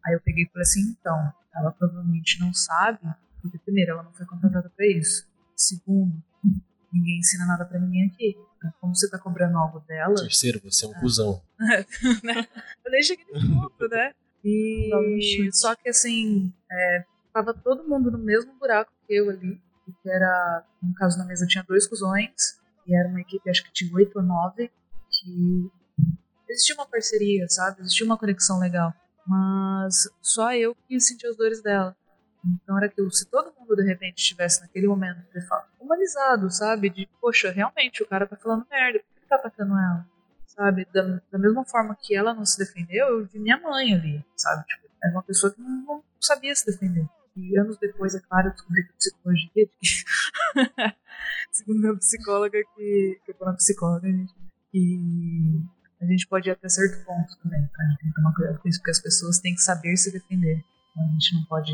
[0.06, 3.00] Aí eu peguei e falei assim: então, ela provavelmente não sabe,
[3.42, 5.26] porque primeiro, ela não foi contratada para isso.
[5.56, 6.22] Segundo,
[6.92, 8.36] ninguém ensina nada para ninguém aqui.
[8.56, 10.14] Então, como você tá cobrando algo dela.
[10.14, 11.42] Terceiro, você é um cuzão.
[12.84, 14.12] eu nem cheguei nesse ponto, né?
[14.44, 17.04] E só que assim, é,
[17.34, 19.60] tava todo mundo no mesmo buraco que eu ali.
[20.02, 23.72] Que era, no caso na mesa tinha dois cuzões, e era uma equipe acho que
[23.72, 24.70] de oito ou nove,
[25.10, 25.70] que
[26.48, 27.82] existia uma parceria, sabe?
[27.82, 28.94] Existia uma conexão legal.
[29.26, 31.94] Mas só eu que sentia as dores dela.
[32.44, 35.18] Então era aquilo, se todo mundo de repente estivesse naquele momento
[35.80, 36.90] humanizado, sabe?
[36.90, 40.06] De, poxa, realmente o cara tá falando merda, por que ele tá atacando ela?
[40.46, 40.86] Sabe?
[40.92, 44.64] Da, da mesma forma que ela não se defendeu, eu vi minha mãe ali, sabe?
[44.66, 47.06] Tipo, era uma pessoa que não, não sabia se defender.
[47.36, 49.68] E anos depois, é claro, eu descobri que a psicologia,
[51.50, 54.32] segundo minha psicóloga, que, que eu na psicóloga, gente,
[54.72, 55.60] e
[56.00, 57.60] a gente pode ir até certo ponto também?
[57.60, 60.12] A gente tem que tomar cuidado com isso, porque as pessoas têm que saber se
[60.12, 60.64] defender.
[60.90, 61.72] Então a gente não pode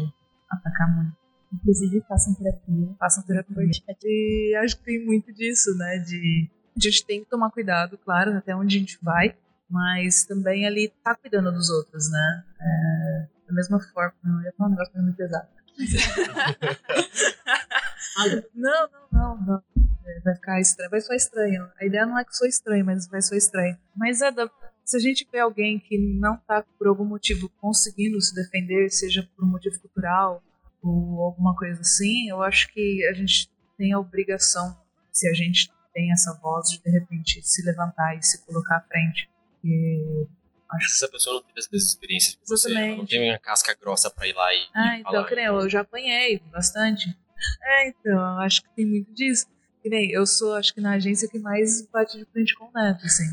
[0.51, 1.17] atacar muito.
[1.53, 2.95] Inclusive, façam terapia.
[2.99, 3.71] Façam terapia.
[4.05, 5.99] E acho que tem muito disso, né?
[5.99, 9.37] De a gente tem que tomar cuidado, claro, até onde a gente vai,
[9.69, 12.45] mas também ali tá cuidando dos outros, né?
[12.61, 15.49] É, da mesma forma, não ia falar um negócio muito pesado.
[18.55, 19.63] não, não, não, não.
[20.07, 21.69] É, vai ficar estranho, vai soar estranho.
[21.81, 23.77] A ideia não é que sou estranho, mas vai soar estranho.
[23.97, 24.49] Mas é da,
[24.85, 29.29] se a gente vê alguém que não tá por algum motivo conseguindo se defender, seja
[29.37, 30.43] por um motivo cultural
[30.83, 34.77] ou alguma coisa assim, eu acho que a gente tem a obrigação,
[35.13, 38.81] se a gente tem essa voz, de de repente se levantar e se colocar à
[38.81, 39.29] frente.
[39.65, 40.27] E
[40.73, 43.39] Acho que essa pessoa não teve as mesmas experiências que você, ela não tem uma
[43.39, 44.69] casca grossa pra ir lá e.
[44.75, 45.29] Ah, e então, falar.
[45.29, 47.17] que nem eu, eu já apanhei bastante.
[47.63, 49.47] É, então, acho que tem muito disso.
[49.83, 52.73] Que nem eu sou, acho que na agência que mais bate de frente com o
[52.73, 53.33] Neto, assim.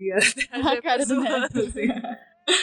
[0.00, 1.60] E até A cara do Neto.
[1.60, 1.88] assim.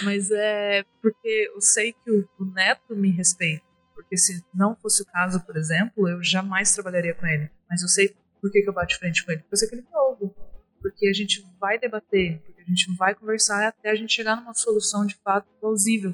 [0.03, 3.63] Mas é porque eu sei que o, o Neto me respeita.
[3.93, 7.49] Porque se não fosse o caso, por exemplo, eu jamais trabalharia com ele.
[7.69, 9.41] Mas eu sei por que, que eu bato de frente com ele.
[9.41, 10.33] Porque eu sei que ele me ouve.
[10.81, 14.53] Porque a gente vai debater, porque a gente vai conversar até a gente chegar numa
[14.53, 16.13] solução de fato plausível.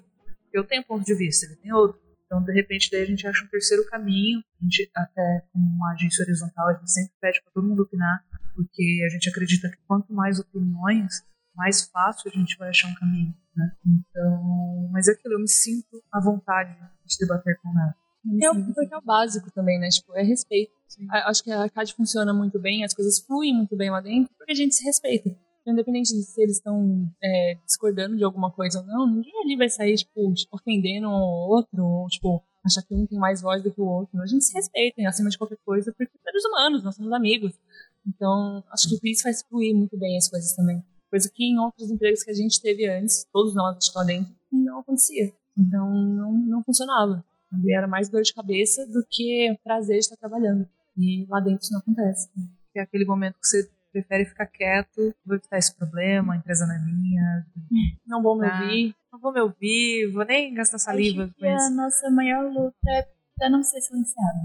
[0.54, 2.00] Eu tenho um ponto de vista, ele tem outro.
[2.26, 4.40] Então, de repente, daí a gente acha um terceiro caminho.
[4.40, 8.24] A gente, até com uma agência horizontal, a gente sempre pede para todo mundo opinar,
[8.56, 12.96] porque a gente acredita que quanto mais opiniões, mais fácil a gente vai achar um
[12.96, 13.36] caminho.
[13.54, 13.72] Né?
[13.86, 16.74] Então, mas é aquilo, eu me sinto à vontade
[17.06, 17.96] de debater com ela.
[18.42, 19.90] É o, porque o básico também, né?
[19.90, 20.72] Tipo, é respeito.
[21.12, 24.52] Acho que a CAD funciona muito bem, as coisas fluem muito bem lá dentro, porque
[24.52, 25.30] a gente se respeita.
[25.66, 29.70] Independente de se eles estão é, discordando de alguma coisa ou não, ninguém ali vai
[29.70, 33.72] sair, tipo, ofendendo um ou outro, ou, tipo, achar que um tem mais voz do
[33.72, 34.22] que o outro.
[34.22, 37.54] A gente se respeita, acima de qualquer coisa, porque somos humanos, nós somos amigos.
[38.08, 40.84] Então, acho que isso faz fluir muito bem as coisas também.
[41.10, 44.34] Coisa que em outros empregos que a gente teve antes, todos nós acho lá dentro,
[44.52, 45.34] não acontecia.
[45.58, 47.24] Então, não, não funcionava.
[47.70, 50.68] Era mais dor de cabeça do que prazer de estar trabalhando.
[50.98, 52.30] E lá dentro isso não acontece.
[52.76, 53.70] é aquele momento que você
[54.02, 57.46] prefere ficar quieto, vou evitar esse problema, a empresa não é minha,
[58.06, 58.60] não vou me Tá.
[58.60, 62.44] ouvir, não vou me ouvir, vou nem gastar saliva Acho com que a nossa maior
[62.52, 64.40] luta é pra não ser silenciado.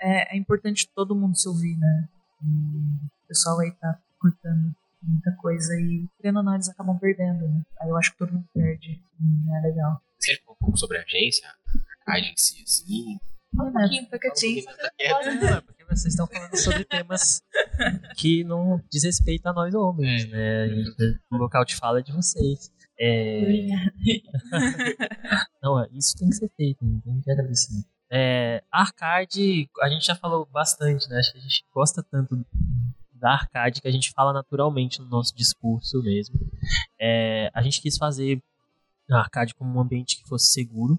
[0.00, 2.08] É, é importante todo mundo se ouvir, né?
[2.44, 7.48] E o pessoal aí tá cortando muita coisa e, querendo ou não, eles acabam perdendo,
[7.48, 7.62] né?
[7.80, 9.00] Aí eu acho que todo mundo perde.
[9.20, 10.00] E não é legal.
[10.18, 11.48] Você quer falar um pouco sobre a agência?
[12.06, 13.18] A si, assim?
[13.54, 14.64] Um pouquinho, quietinho.
[15.40, 17.42] Não, é porque vocês estão falando sobre temas
[18.16, 20.62] que não diz respeito a nós homens, né?
[20.64, 22.70] A gente- O local de fala é de vocês.
[23.00, 23.66] É.
[25.62, 27.84] Não, é, isso tem que ser feito, não tem que agradecer.
[28.10, 31.18] É, arcade, a gente já falou bastante, né?
[31.18, 32.44] Acho que a gente gosta tanto
[33.12, 36.38] da arcade que a gente fala naturalmente no nosso discurso mesmo.
[37.00, 38.40] É, a gente quis fazer
[39.10, 40.98] a arcade como um ambiente que fosse seguro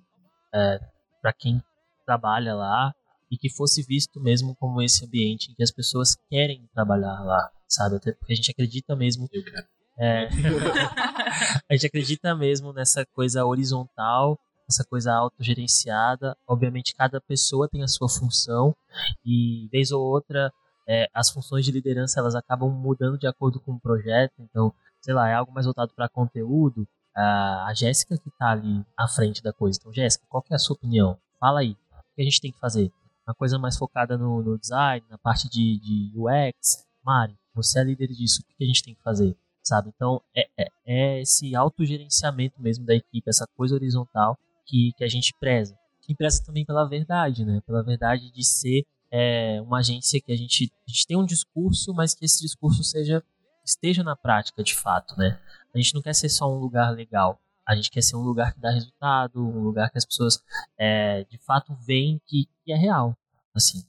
[0.53, 0.79] é,
[1.21, 1.61] para quem
[2.09, 2.91] trabalha lá
[3.31, 7.51] e que fosse visto mesmo como esse ambiente em que as pessoas querem trabalhar lá,
[7.67, 7.97] sabe?
[7.97, 9.67] Até porque a gente acredita mesmo Eu quero.
[9.99, 10.27] é.
[11.69, 16.35] a gente acredita mesmo nessa coisa horizontal, essa coisa autogerenciada.
[16.47, 18.75] Obviamente, cada pessoa tem a sua função
[19.23, 20.51] e, vez ou outra,
[20.87, 24.33] é, as funções de liderança elas acabam mudando de acordo com o projeto.
[24.39, 26.87] Então, sei lá, é algo mais voltado para conteúdo.
[27.15, 29.77] A, a Jéssica que está ali à frente da coisa.
[29.79, 31.15] Então, Jéssica, qual que é a sua opinião?
[31.39, 31.75] Fala aí.
[32.19, 32.91] Que a gente tem que fazer?
[33.25, 36.85] Uma coisa mais focada no, no design, na parte de, de UX.
[37.01, 38.41] Mari, você é líder disso.
[38.41, 39.37] O que a gente tem que fazer?
[39.63, 39.91] sabe?
[39.95, 45.07] Então é, é, é esse autogerenciamento mesmo da equipe, essa coisa horizontal que, que a
[45.07, 45.77] gente preza.
[46.01, 47.61] Que preza também pela verdade, né?
[47.65, 51.93] Pela verdade de ser é, uma agência que a gente, a gente tem um discurso,
[51.93, 53.23] mas que esse discurso seja
[53.63, 55.39] esteja na prática de fato, né?
[55.73, 57.39] A gente não quer ser só um lugar legal.
[57.69, 60.43] A gente quer ser um lugar que dá resultado, um lugar que as pessoas
[60.75, 63.15] é, de fato veem que, que é real,
[63.53, 63.83] assim.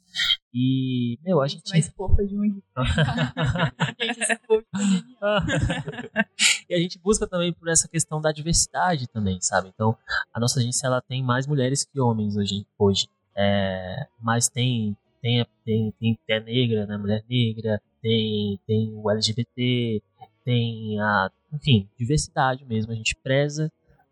[0.53, 1.71] E, meu, a gente...
[1.71, 2.43] mais fofa de um.
[3.99, 4.39] Gente, esse é
[6.69, 9.71] e a gente busca também por essa questão da diversidade também, sabe?
[9.73, 9.97] Então,
[10.35, 12.67] a nossa agência ela tem mais mulheres que homens hoje.
[12.79, 13.09] hoje.
[13.35, 16.99] É, mas tem tem tem tem tem negra, né?
[16.99, 20.03] Mulher negra, tem tem o LGBT,
[20.45, 22.93] tem a, enfim, diversidade mesmo.
[22.93, 23.71] A gente preza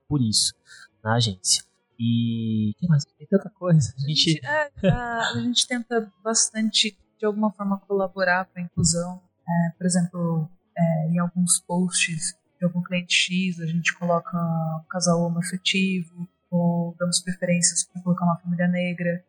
[0.08, 0.54] por isso
[1.02, 1.64] na agência.
[1.98, 3.04] E que mais?
[3.04, 3.92] Tem tanta coisa.
[3.98, 8.64] A A gente gente, é, a, gente tenta bastante, de alguma forma, colaborar para a
[8.64, 9.20] inclusão.
[9.46, 14.84] É, por exemplo, é, em alguns posts de algum cliente X, a gente coloca um
[14.88, 19.24] casal homoafetivo, ou damos preferências para colocar uma família negra,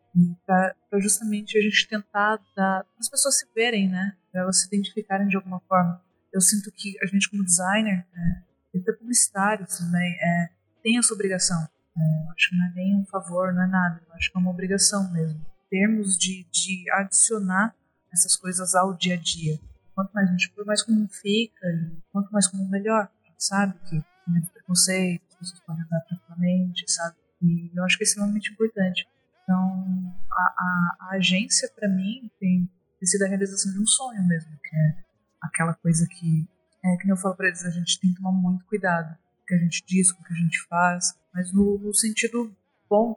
[0.46, 4.16] para justamente a gente tentar dar, as pessoas se verem, né?
[4.32, 6.00] Para elas se identificarem de alguma forma.
[6.32, 8.42] Eu sinto que a gente, como designer, é,
[8.74, 10.50] e até publicitário também, é,
[10.82, 11.60] tem essa obrigação.
[11.96, 14.00] É, eu acho que não é nem um favor, não é nada.
[14.06, 15.44] Eu acho que é uma obrigação mesmo.
[15.68, 17.74] Termos de, de adicionar
[18.12, 19.58] essas coisas ao dia a dia.
[19.94, 23.08] Quanto mais a gente for, mais comum fica, e quanto mais comum, melhor.
[23.36, 27.16] Sabe que tem preconceito, as pessoas podem andar tranquilamente, sabe?
[27.42, 29.08] E eu acho que é extremamente importante.
[29.42, 34.22] Então, a, a, a agência, para mim, tem, tem sido a realização de um sonho
[34.26, 34.96] mesmo, que é
[35.40, 36.48] aquela coisa que,
[36.84, 39.46] é, que eu falo para eles, a gente tem que tomar muito cuidado com o
[39.46, 42.54] que a gente diz, com o que a gente faz, mas no, no sentido
[42.88, 43.16] bom,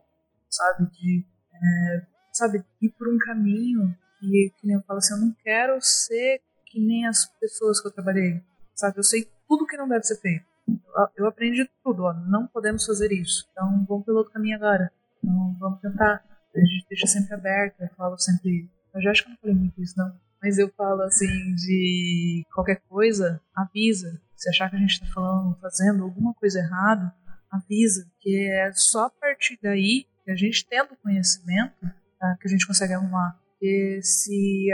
[0.50, 0.90] sabe?
[0.92, 5.36] De, é, sabe, ir por um caminho que, que nem eu falo assim, eu não
[5.44, 8.42] quero ser que nem as pessoas que eu trabalhei,
[8.74, 8.98] sabe?
[8.98, 10.46] Eu sei tudo que não deve ser feito.
[10.68, 13.48] Eu, eu aprendi tudo, ó, não podemos fazer isso.
[13.52, 14.92] Então vamos pelo outro caminho agora.
[15.18, 16.24] Então vamos tentar.
[16.56, 18.70] A gente deixa sempre aberto, eu falo sempre.
[18.94, 20.16] Eu já acho que eu não falei muito isso, não.
[20.44, 24.22] Mas eu falo assim de qualquer coisa, avisa.
[24.36, 27.16] Se achar que a gente está falando, fazendo alguma coisa errada,
[27.50, 28.06] avisa.
[28.20, 31.74] Que é só a partir daí que a gente tendo conhecimento
[32.20, 33.40] tá, que a gente consegue arrumar.
[33.52, 34.68] Porque se,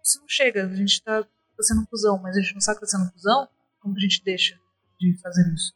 [0.00, 2.78] se não chega, a gente está tá sendo um cuzão, mas a gente não sabe
[2.78, 3.48] que está sendo um cuzão,
[3.80, 4.56] como a gente deixa
[5.00, 5.74] de fazer isso?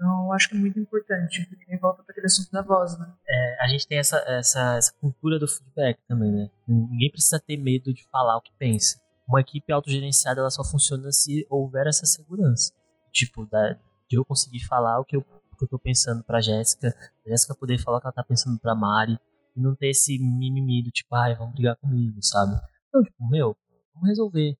[0.00, 1.46] Então, eu acho que é muito importante.
[1.68, 3.12] E volta para aquele assunto da voz, né?
[3.60, 6.50] a gente tem essa, essa, essa cultura do feedback também, né?
[6.66, 8.98] Ninguém precisa ter medo de falar o que pensa.
[9.28, 12.72] Uma equipe autogerenciada ela só funciona se houver essa segurança.
[13.12, 13.74] Tipo, da,
[14.08, 16.88] de eu conseguir falar o que eu, o que eu tô pensando pra Jéssica,
[17.26, 19.18] a Jéssica poder falar o que ela tá pensando pra Mari,
[19.54, 22.58] e não ter esse mimimi do tipo, ai, vamos brigar comigo, sabe?
[22.92, 23.54] Não, tipo, meu,
[23.94, 24.56] vamos resolver.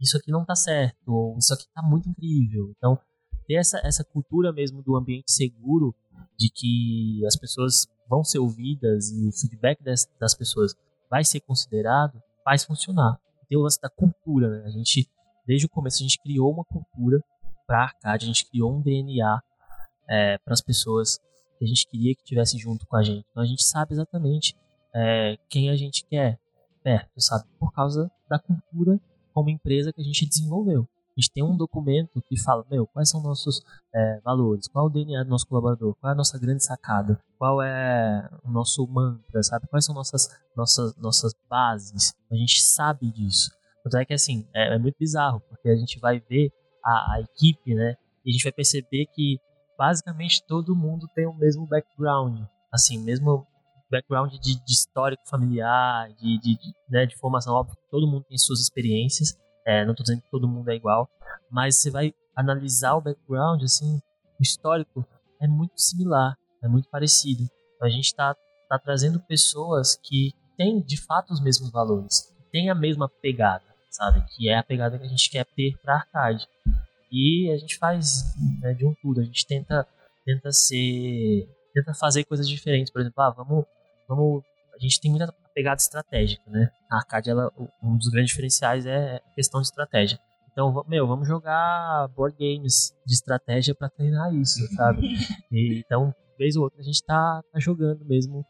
[0.00, 2.72] Isso aqui não tá certo, ou isso aqui tá muito incrível.
[2.76, 2.98] Então,
[3.46, 5.94] ter essa, essa cultura mesmo do ambiente seguro
[6.38, 10.74] de que as pessoas vão ser ouvidas e o feedback das, das pessoas
[11.10, 13.18] vai ser considerado, faz funcionar.
[13.48, 14.64] Tem o lance da cultura, né?
[14.66, 15.08] A gente,
[15.46, 17.22] desde o começo, a gente criou uma cultura
[17.66, 19.40] para arcade, a gente criou um DNA
[20.08, 21.18] é, para as pessoas
[21.58, 23.26] que a gente queria que estivesse junto com a gente.
[23.30, 24.54] Então a gente sabe exatamente
[24.94, 26.38] é, quem a gente quer
[26.82, 27.44] perto, sabe?
[27.58, 29.00] Por causa da cultura
[29.32, 30.88] como empresa que a gente desenvolveu.
[31.16, 33.64] A gente tem um documento que fala, meu, quais são nossos
[33.94, 37.18] é, valores, qual é o DNA do nosso colaborador, qual é a nossa grande sacada,
[37.38, 39.66] qual é o nosso mantra, sabe?
[39.66, 42.14] Quais são nossas, nossas, nossas bases.
[42.30, 43.50] A gente sabe disso.
[43.82, 46.52] Tanto é que, assim, é, é muito bizarro, porque a gente vai ver
[46.84, 47.96] a, a equipe, né?
[48.22, 49.40] E a gente vai perceber que
[49.78, 53.46] basicamente todo mundo tem o mesmo background, assim, mesmo
[53.90, 58.36] background de, de histórico familiar, de, de, de, né, de formação, óbvio, todo mundo tem
[58.36, 59.36] suas experiências,
[59.66, 61.10] é, não estou dizendo que todo mundo é igual,
[61.50, 64.00] mas você vai analisar o background, assim,
[64.38, 65.04] o histórico
[65.40, 67.48] é muito similar, é muito parecido.
[67.82, 68.34] A gente está
[68.68, 73.64] tá trazendo pessoas que têm de fato os mesmos valores, que têm a mesma pegada,
[73.90, 74.24] sabe?
[74.34, 76.46] Que é a pegada que a gente quer ter para arcade.
[77.10, 79.86] E a gente faz né, de um tudo, a gente tenta
[80.24, 83.64] tenta ser tenta fazer coisas diferentes, por exemplo, ah, vamos
[84.08, 84.42] vamos
[84.76, 86.70] a gente tem muita pegada estratégica, né?
[86.90, 87.50] A arcade, ela,
[87.82, 90.18] um dos grandes diferenciais é a questão de estratégia.
[90.52, 95.02] Então, meu, vamos jogar board games de estratégia para treinar isso, sabe?
[95.50, 98.44] E, então, vez ou outra, a gente tá, tá jogando mesmo.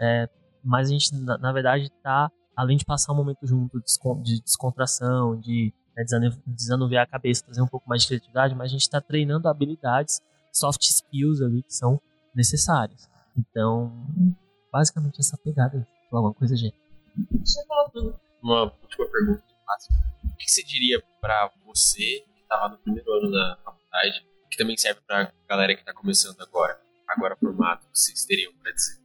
[0.00, 0.28] É,
[0.64, 3.80] mas a gente, na, na, verdade, tá, além de passar um momento junto
[4.22, 6.04] de descontração, de né,
[6.46, 10.20] desanuviar a cabeça, trazer um pouco mais de criatividade, mas a gente está treinando habilidades,
[10.52, 12.00] soft skills ali que são
[12.34, 13.08] necessárias.
[13.36, 13.92] Então,
[14.74, 16.76] basicamente essa pegada aí falar uma coisa, gente.
[18.42, 19.44] Uma última pergunta
[20.24, 24.76] O que você diria para você que estava no primeiro ano da faculdade, que também
[24.76, 29.00] serve para galera que está começando agora, agora formado, que vocês teriam para dizer?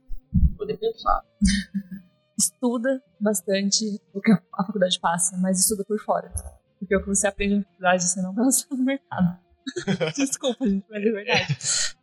[0.58, 1.24] Poder pensar.
[2.36, 6.34] Estuda bastante o que a faculdade passa, mas estuda por fora.
[6.80, 9.40] Porque o que você aprende na faculdade você não vai usar no mercado.
[10.16, 11.58] Desculpa, gente, mas é verdade.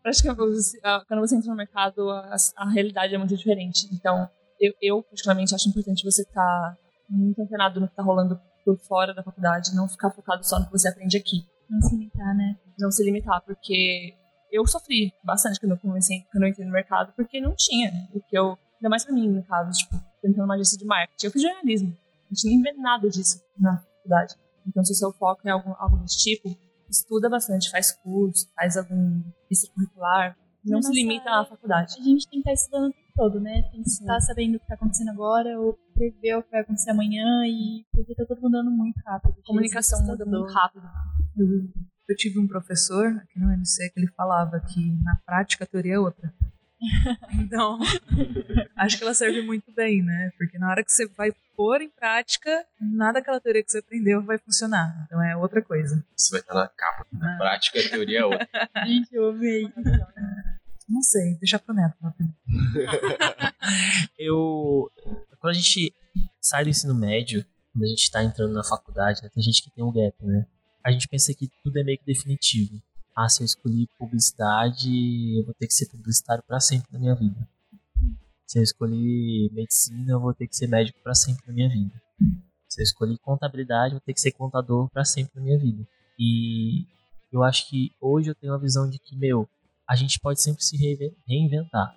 [0.05, 3.89] Acho que quando você entra no mercado, a, a realidade é muito diferente.
[3.93, 4.29] Então,
[4.61, 6.77] eu, eu particularmente acho importante você estar tá
[7.09, 10.67] muito antenado no que está rolando por fora da faculdade, não ficar focado só no
[10.67, 11.47] que você aprende aqui.
[11.69, 12.57] Não se limitar, né?
[12.79, 14.15] Não se limitar, porque
[14.51, 18.21] eu sofri bastante quando eu comecei, quando eu entrei no mercado, porque não tinha o
[18.21, 21.27] que eu, ainda mais pra mim, no caso, tipo, tentando uma agência de marketing.
[21.27, 21.97] Eu fiz jornalismo,
[22.31, 24.35] a gente nem vê nada disso na faculdade.
[24.67, 26.57] Então, se o seu foco é algo, algo desse tipo,
[26.91, 31.95] estuda bastante, faz curso, faz algum extracurricular, não se limita à faculdade.
[31.99, 33.63] A gente tem que estar estudando o tempo todo, né?
[33.71, 36.91] Tem que estar sabendo o que está acontecendo agora ou prever o que vai acontecer
[36.91, 39.35] amanhã e porque tá tudo mudando muito rápido.
[39.39, 40.85] A comunicação muda muito rápido.
[41.37, 41.47] Eu,
[42.09, 45.95] eu tive um professor aqui no MC que ele falava que na prática a teoria
[45.95, 46.35] é outra.
[47.39, 47.79] Então,
[48.77, 50.31] acho que ela serve muito bem, né?
[50.37, 54.23] Porque na hora que você vai pôr em prática, nada daquela teoria que você aprendeu
[54.23, 55.05] vai funcionar.
[55.07, 56.05] Então é outra coisa.
[56.17, 57.07] Você vai estar na capa.
[57.13, 57.39] Na ah.
[57.39, 58.49] prática, a teoria é outra.
[58.87, 59.73] Gente, eu amei.
[60.89, 61.97] Não sei, deixa pro Neto.
[64.19, 64.91] eu.
[65.41, 65.95] Quando a gente
[66.41, 69.71] sai do ensino médio, quando a gente tá entrando na faculdade, né, tem gente que
[69.71, 70.47] tem um gap, né?
[70.85, 72.81] A gente pensa que tudo é meio que definitivo.
[73.17, 77.15] Ah, se eu escolhi publicidade, eu vou ter que ser publicitário para sempre na minha
[77.15, 77.49] vida.
[78.47, 82.01] Se eu escolhi medicina, eu vou ter que ser médico para sempre na minha vida.
[82.69, 85.89] Se eu escolhi contabilidade, eu vou ter que ser contador para sempre na minha vida.
[86.19, 86.85] E
[87.33, 89.49] eu acho que hoje eu tenho a visão de que, meu,
[89.89, 90.77] a gente pode sempre se
[91.27, 91.95] reinventar.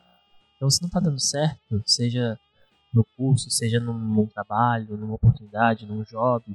[0.56, 2.40] Então, se não está dando certo, seja
[2.94, 6.46] no curso, seja num, num, trabalho, numa oportunidade, num job,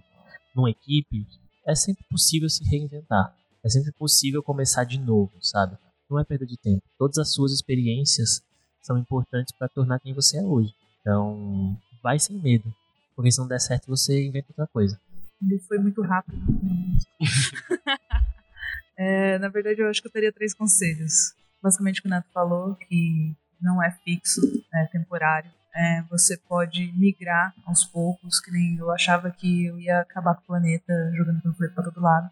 [0.55, 1.27] numa equipe,
[1.67, 3.35] é sempre possível se reinventar.
[3.65, 5.79] É sempre possível começar de novo, sabe?
[6.11, 6.83] Não é perda de tempo.
[6.99, 8.43] Todas as suas experiências
[8.83, 10.75] são importantes para tornar quem você é hoje.
[11.01, 12.73] Então, vai sem medo.
[13.17, 15.01] Porque se não der certo, você inventa outra coisa.
[15.43, 16.37] Ele foi muito rápido.
[18.97, 21.35] É, na verdade, eu acho que eu teria três conselhos.
[21.61, 24.41] Basicamente, o que o Neto falou, que não é fixo,
[24.73, 25.51] é temporário.
[25.77, 30.43] É, você pode migrar aos poucos, que nem eu achava que eu ia acabar com
[30.43, 32.31] o planeta jogando panfleto para todo lado.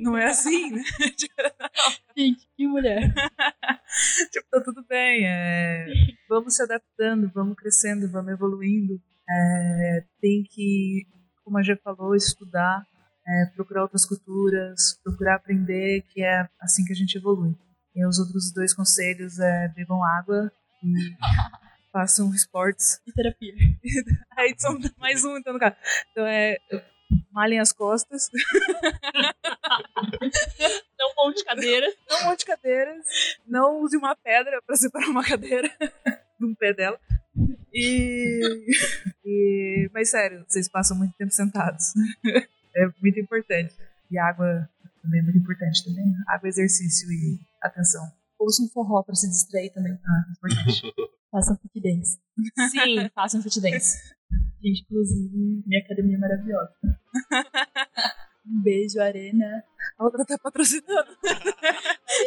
[0.00, 0.82] Não é assim, né?
[2.16, 3.12] Gente, que mulher.
[4.32, 5.26] tipo, tá tudo bem.
[5.26, 5.86] É,
[6.28, 9.00] vamos se adaptando, vamos crescendo, vamos evoluindo.
[9.28, 11.06] É, tem que,
[11.44, 12.82] como a Gê falou, estudar
[13.28, 17.54] é, procurar outras culturas, procurar aprender, que é assim que a gente evolui.
[17.94, 20.50] E os outros dois conselhos é bebam água
[20.82, 21.16] e
[21.92, 23.00] façam esportes.
[23.06, 23.54] E terapia.
[24.36, 25.76] Aí são mais um, então, no caso.
[26.12, 26.58] Então é.
[27.32, 28.28] Malhem as costas.
[30.98, 31.94] Não monte cadeiras.
[32.08, 33.06] Não monte cadeiras.
[33.46, 35.70] Não use uma pedra para separar uma cadeira
[36.38, 37.00] de um pé dela.
[37.72, 38.66] E,
[39.24, 39.90] e.
[39.92, 41.94] Mas sério, vocês passam muito tempo sentados
[42.78, 43.74] é muito importante.
[44.10, 44.68] E água
[45.02, 46.14] também é muito importante também.
[46.28, 48.10] Água, exercício e atenção.
[48.38, 49.98] Ouça um forró para se distrair também.
[50.04, 50.94] Ah, é importante.
[51.30, 52.18] Façam fit dance.
[52.70, 54.14] Sim, façam fit dance.
[54.62, 56.72] Gente, inclusive, minha academia é maravilhosa.
[58.50, 59.62] Um beijo, Arena.
[59.98, 61.10] A outra tá patrocinando.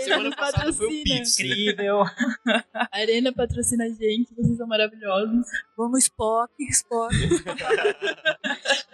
[0.04, 1.16] Arena patrocina.
[1.16, 2.04] Incrível.
[2.94, 5.48] Arena patrocina a gente, vocês são maravilhosos.
[5.76, 7.16] Vamos, Spock, Spock.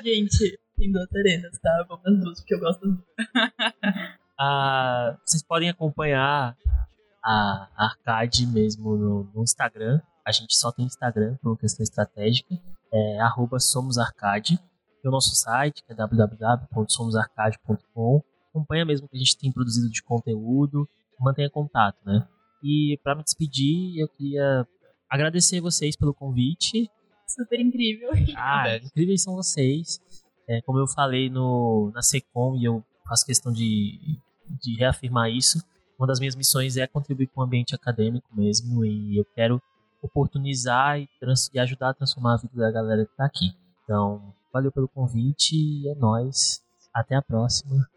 [0.01, 1.85] Gente, tem duas arenas, tá?
[1.89, 4.17] Vamos nas duas, porque eu gosto das duas.
[4.39, 6.55] Ah, vocês podem acompanhar
[7.27, 9.99] a Arcade mesmo no, no Instagram.
[10.25, 12.57] A gente só tem Instagram por uma questão estratégica.
[12.91, 14.57] É arroba somosarcade.
[15.01, 18.23] Tem o nosso site, que é www.somosarcade.com.
[18.49, 20.87] Acompanha mesmo o que a gente tem produzido de conteúdo.
[21.19, 22.25] Mantenha contato, né?
[22.63, 24.65] E para me despedir, eu queria
[25.09, 26.89] agradecer vocês pelo convite.
[27.27, 28.11] Super incrível.
[28.37, 28.85] Ah, Verdade.
[28.85, 29.99] incríveis são vocês.
[30.47, 34.17] É, como eu falei no, na Secom, e eu faço questão de,
[34.61, 35.61] de reafirmar isso,
[35.97, 39.61] uma das minhas missões é contribuir com o ambiente acadêmico mesmo, e eu quero
[40.01, 43.55] oportunizar e, trans- e ajudar a transformar a vida da galera que está aqui.
[43.83, 46.61] Então, valeu pelo convite, e é nóis.
[46.93, 47.87] Até a próxima.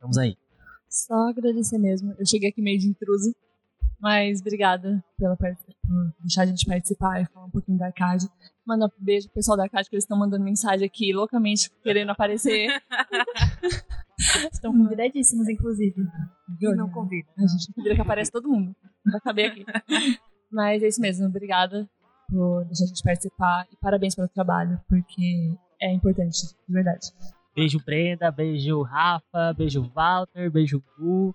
[0.00, 0.36] Vamos aí.
[0.88, 2.14] Só agradecer mesmo.
[2.18, 3.34] Eu cheguei aqui meio de intruso,
[4.00, 5.56] mas obrigada pela por
[6.20, 8.28] deixar a gente participar e falar um pouquinho da Arcade.
[8.66, 12.10] Mandar um beijo pro pessoal da Arcade, que eles estão mandando mensagem aqui loucamente querendo
[12.10, 12.68] aparecer.
[14.52, 15.96] Estão convidadíssimos, inclusive.
[16.76, 17.28] Não convida.
[17.36, 18.74] A gente vira que aparece todo mundo.
[19.04, 19.64] Vai caber aqui.
[20.50, 21.26] Mas é isso mesmo.
[21.26, 21.88] Obrigada
[22.28, 27.08] por deixar a gente participar e parabéns pelo trabalho, porque é importante, de verdade.
[27.54, 31.34] Beijo Brenda, beijo Rafa, beijo Walter, beijo Gu,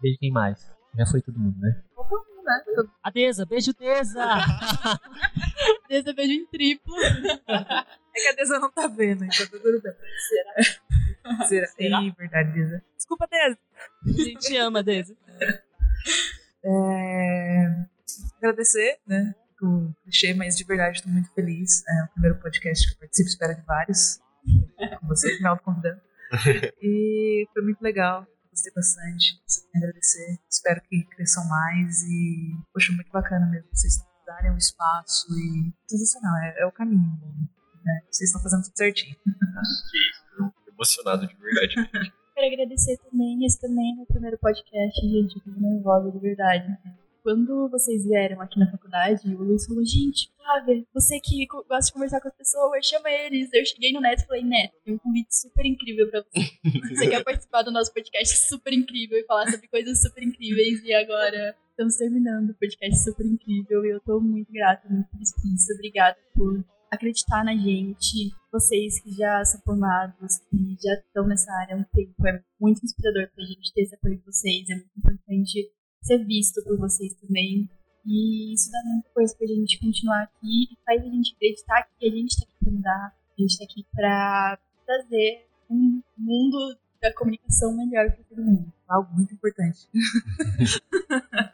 [0.00, 0.70] beijo quem mais?
[0.96, 1.82] Já foi todo mundo, né?
[3.02, 4.24] A Deza, beijo Deza!
[5.88, 6.94] Desse beijo em triplo.
[8.18, 9.92] É que a Deza não tá vendo, então tá tudo bem.
[9.92, 10.80] Será?
[11.48, 11.66] Será?
[11.66, 12.02] Será?
[12.02, 12.82] Ih, verdade, Deza.
[12.96, 13.58] Desculpa, Deza.
[14.06, 15.16] A gente ama, Deza.
[16.64, 17.86] É,
[18.38, 19.34] Agradecer, né?
[19.60, 21.82] O clichê, mas de verdade estou muito feliz.
[21.88, 24.20] É o primeiro podcast que eu participo, espero de vários.
[25.00, 26.00] Com vocês, me autoconvidando.
[26.82, 28.26] E foi muito legal.
[28.50, 29.40] Gostei bastante.
[29.74, 30.38] Agradecer.
[30.50, 33.68] Espero que cresçam mais e, poxa, muito bacana mesmo.
[33.72, 35.72] Vocês darem um espaço e.
[35.88, 37.18] Sensacional, é, é o caminho.
[37.84, 38.00] Né?
[38.10, 39.16] Vocês estão fazendo tudo certinho.
[40.78, 41.74] Emocionado de verdade.
[42.38, 43.44] Quero agradecer também.
[43.44, 45.34] Esse também é meu primeiro podcast, gente.
[45.36, 46.78] Eu tô nervosa, de verdade.
[47.20, 51.92] Quando vocês vieram aqui na faculdade, o Luiz falou: Gente, Flávia, você que gosta de
[51.92, 53.50] conversar com as pessoas, chama eles.
[53.52, 56.94] Eu cheguei no Neto e falei: Neto, tem um convite super incrível pra você.
[56.94, 60.80] Você quer participar do nosso podcast super incrível e falar sobre coisas super incríveis.
[60.84, 63.84] E agora estamos terminando o podcast super incrível.
[63.84, 65.72] E eu tô muito grata, muito feliz por isso.
[65.74, 68.32] Obrigada por acreditar na gente.
[68.52, 72.84] Vocês que já são formados, que já estão nessa área há um tempo, é muito
[72.84, 74.68] inspirador pra gente ter esse apoio de vocês.
[74.68, 75.70] É muito importante
[76.02, 77.68] ser visto por vocês também.
[78.06, 82.06] E isso dá muita coisa pra gente continuar aqui e faz a gente acreditar que
[82.06, 87.12] a gente tá aqui pra mudar, a gente tá aqui pra trazer um mundo da
[87.12, 88.72] comunicação melhor pra todo mundo.
[88.88, 89.88] algo muito importante.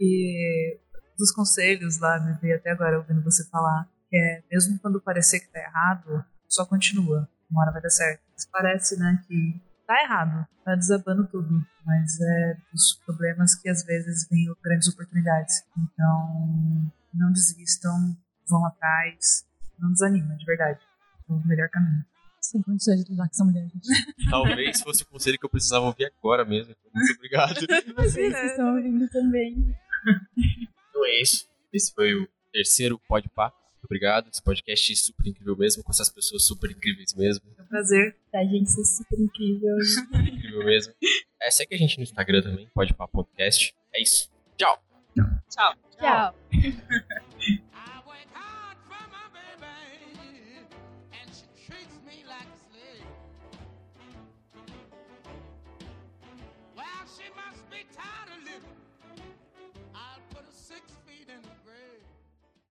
[0.00, 0.78] e
[1.20, 5.48] dos conselhos lá, me veio até agora ouvindo você falar, é mesmo quando parecer que
[5.48, 7.28] tá errado, só continua.
[7.50, 8.22] Uma hora vai dar certo.
[8.32, 11.64] Mas parece, né, que tá errado, tá desabando tudo.
[11.84, 15.64] Mas é dos problemas que às vezes vêm grandes oportunidades.
[15.76, 18.16] Então, não desistam,
[18.48, 19.44] vão atrás,
[19.78, 20.80] não desanima, de verdade.
[21.28, 22.04] É o melhor caminho.
[22.40, 24.30] Sem condições de lidar com essa mulher, gente.
[24.30, 26.72] Talvez fosse o conselho que eu precisava ouvir agora mesmo.
[26.72, 27.54] Então, Muito obrigado.
[27.96, 29.76] Vocês que estão ouvindo também.
[30.88, 31.48] Então é isso.
[31.72, 33.52] Esse foi o terceiro Pode Pá.
[33.80, 34.28] Muito obrigado.
[34.30, 37.42] Esse podcast é super incrível mesmo, com essas pessoas super incríveis mesmo.
[37.58, 38.14] É um prazer.
[38.30, 39.76] Pra gente ser super incrível.
[40.20, 40.92] Incrível mesmo.
[41.40, 43.74] É, segue a gente no Instagram também, Pode Pá Podcast.
[43.94, 44.30] É isso.
[44.58, 44.78] Tchau.
[45.98, 46.34] Tchau.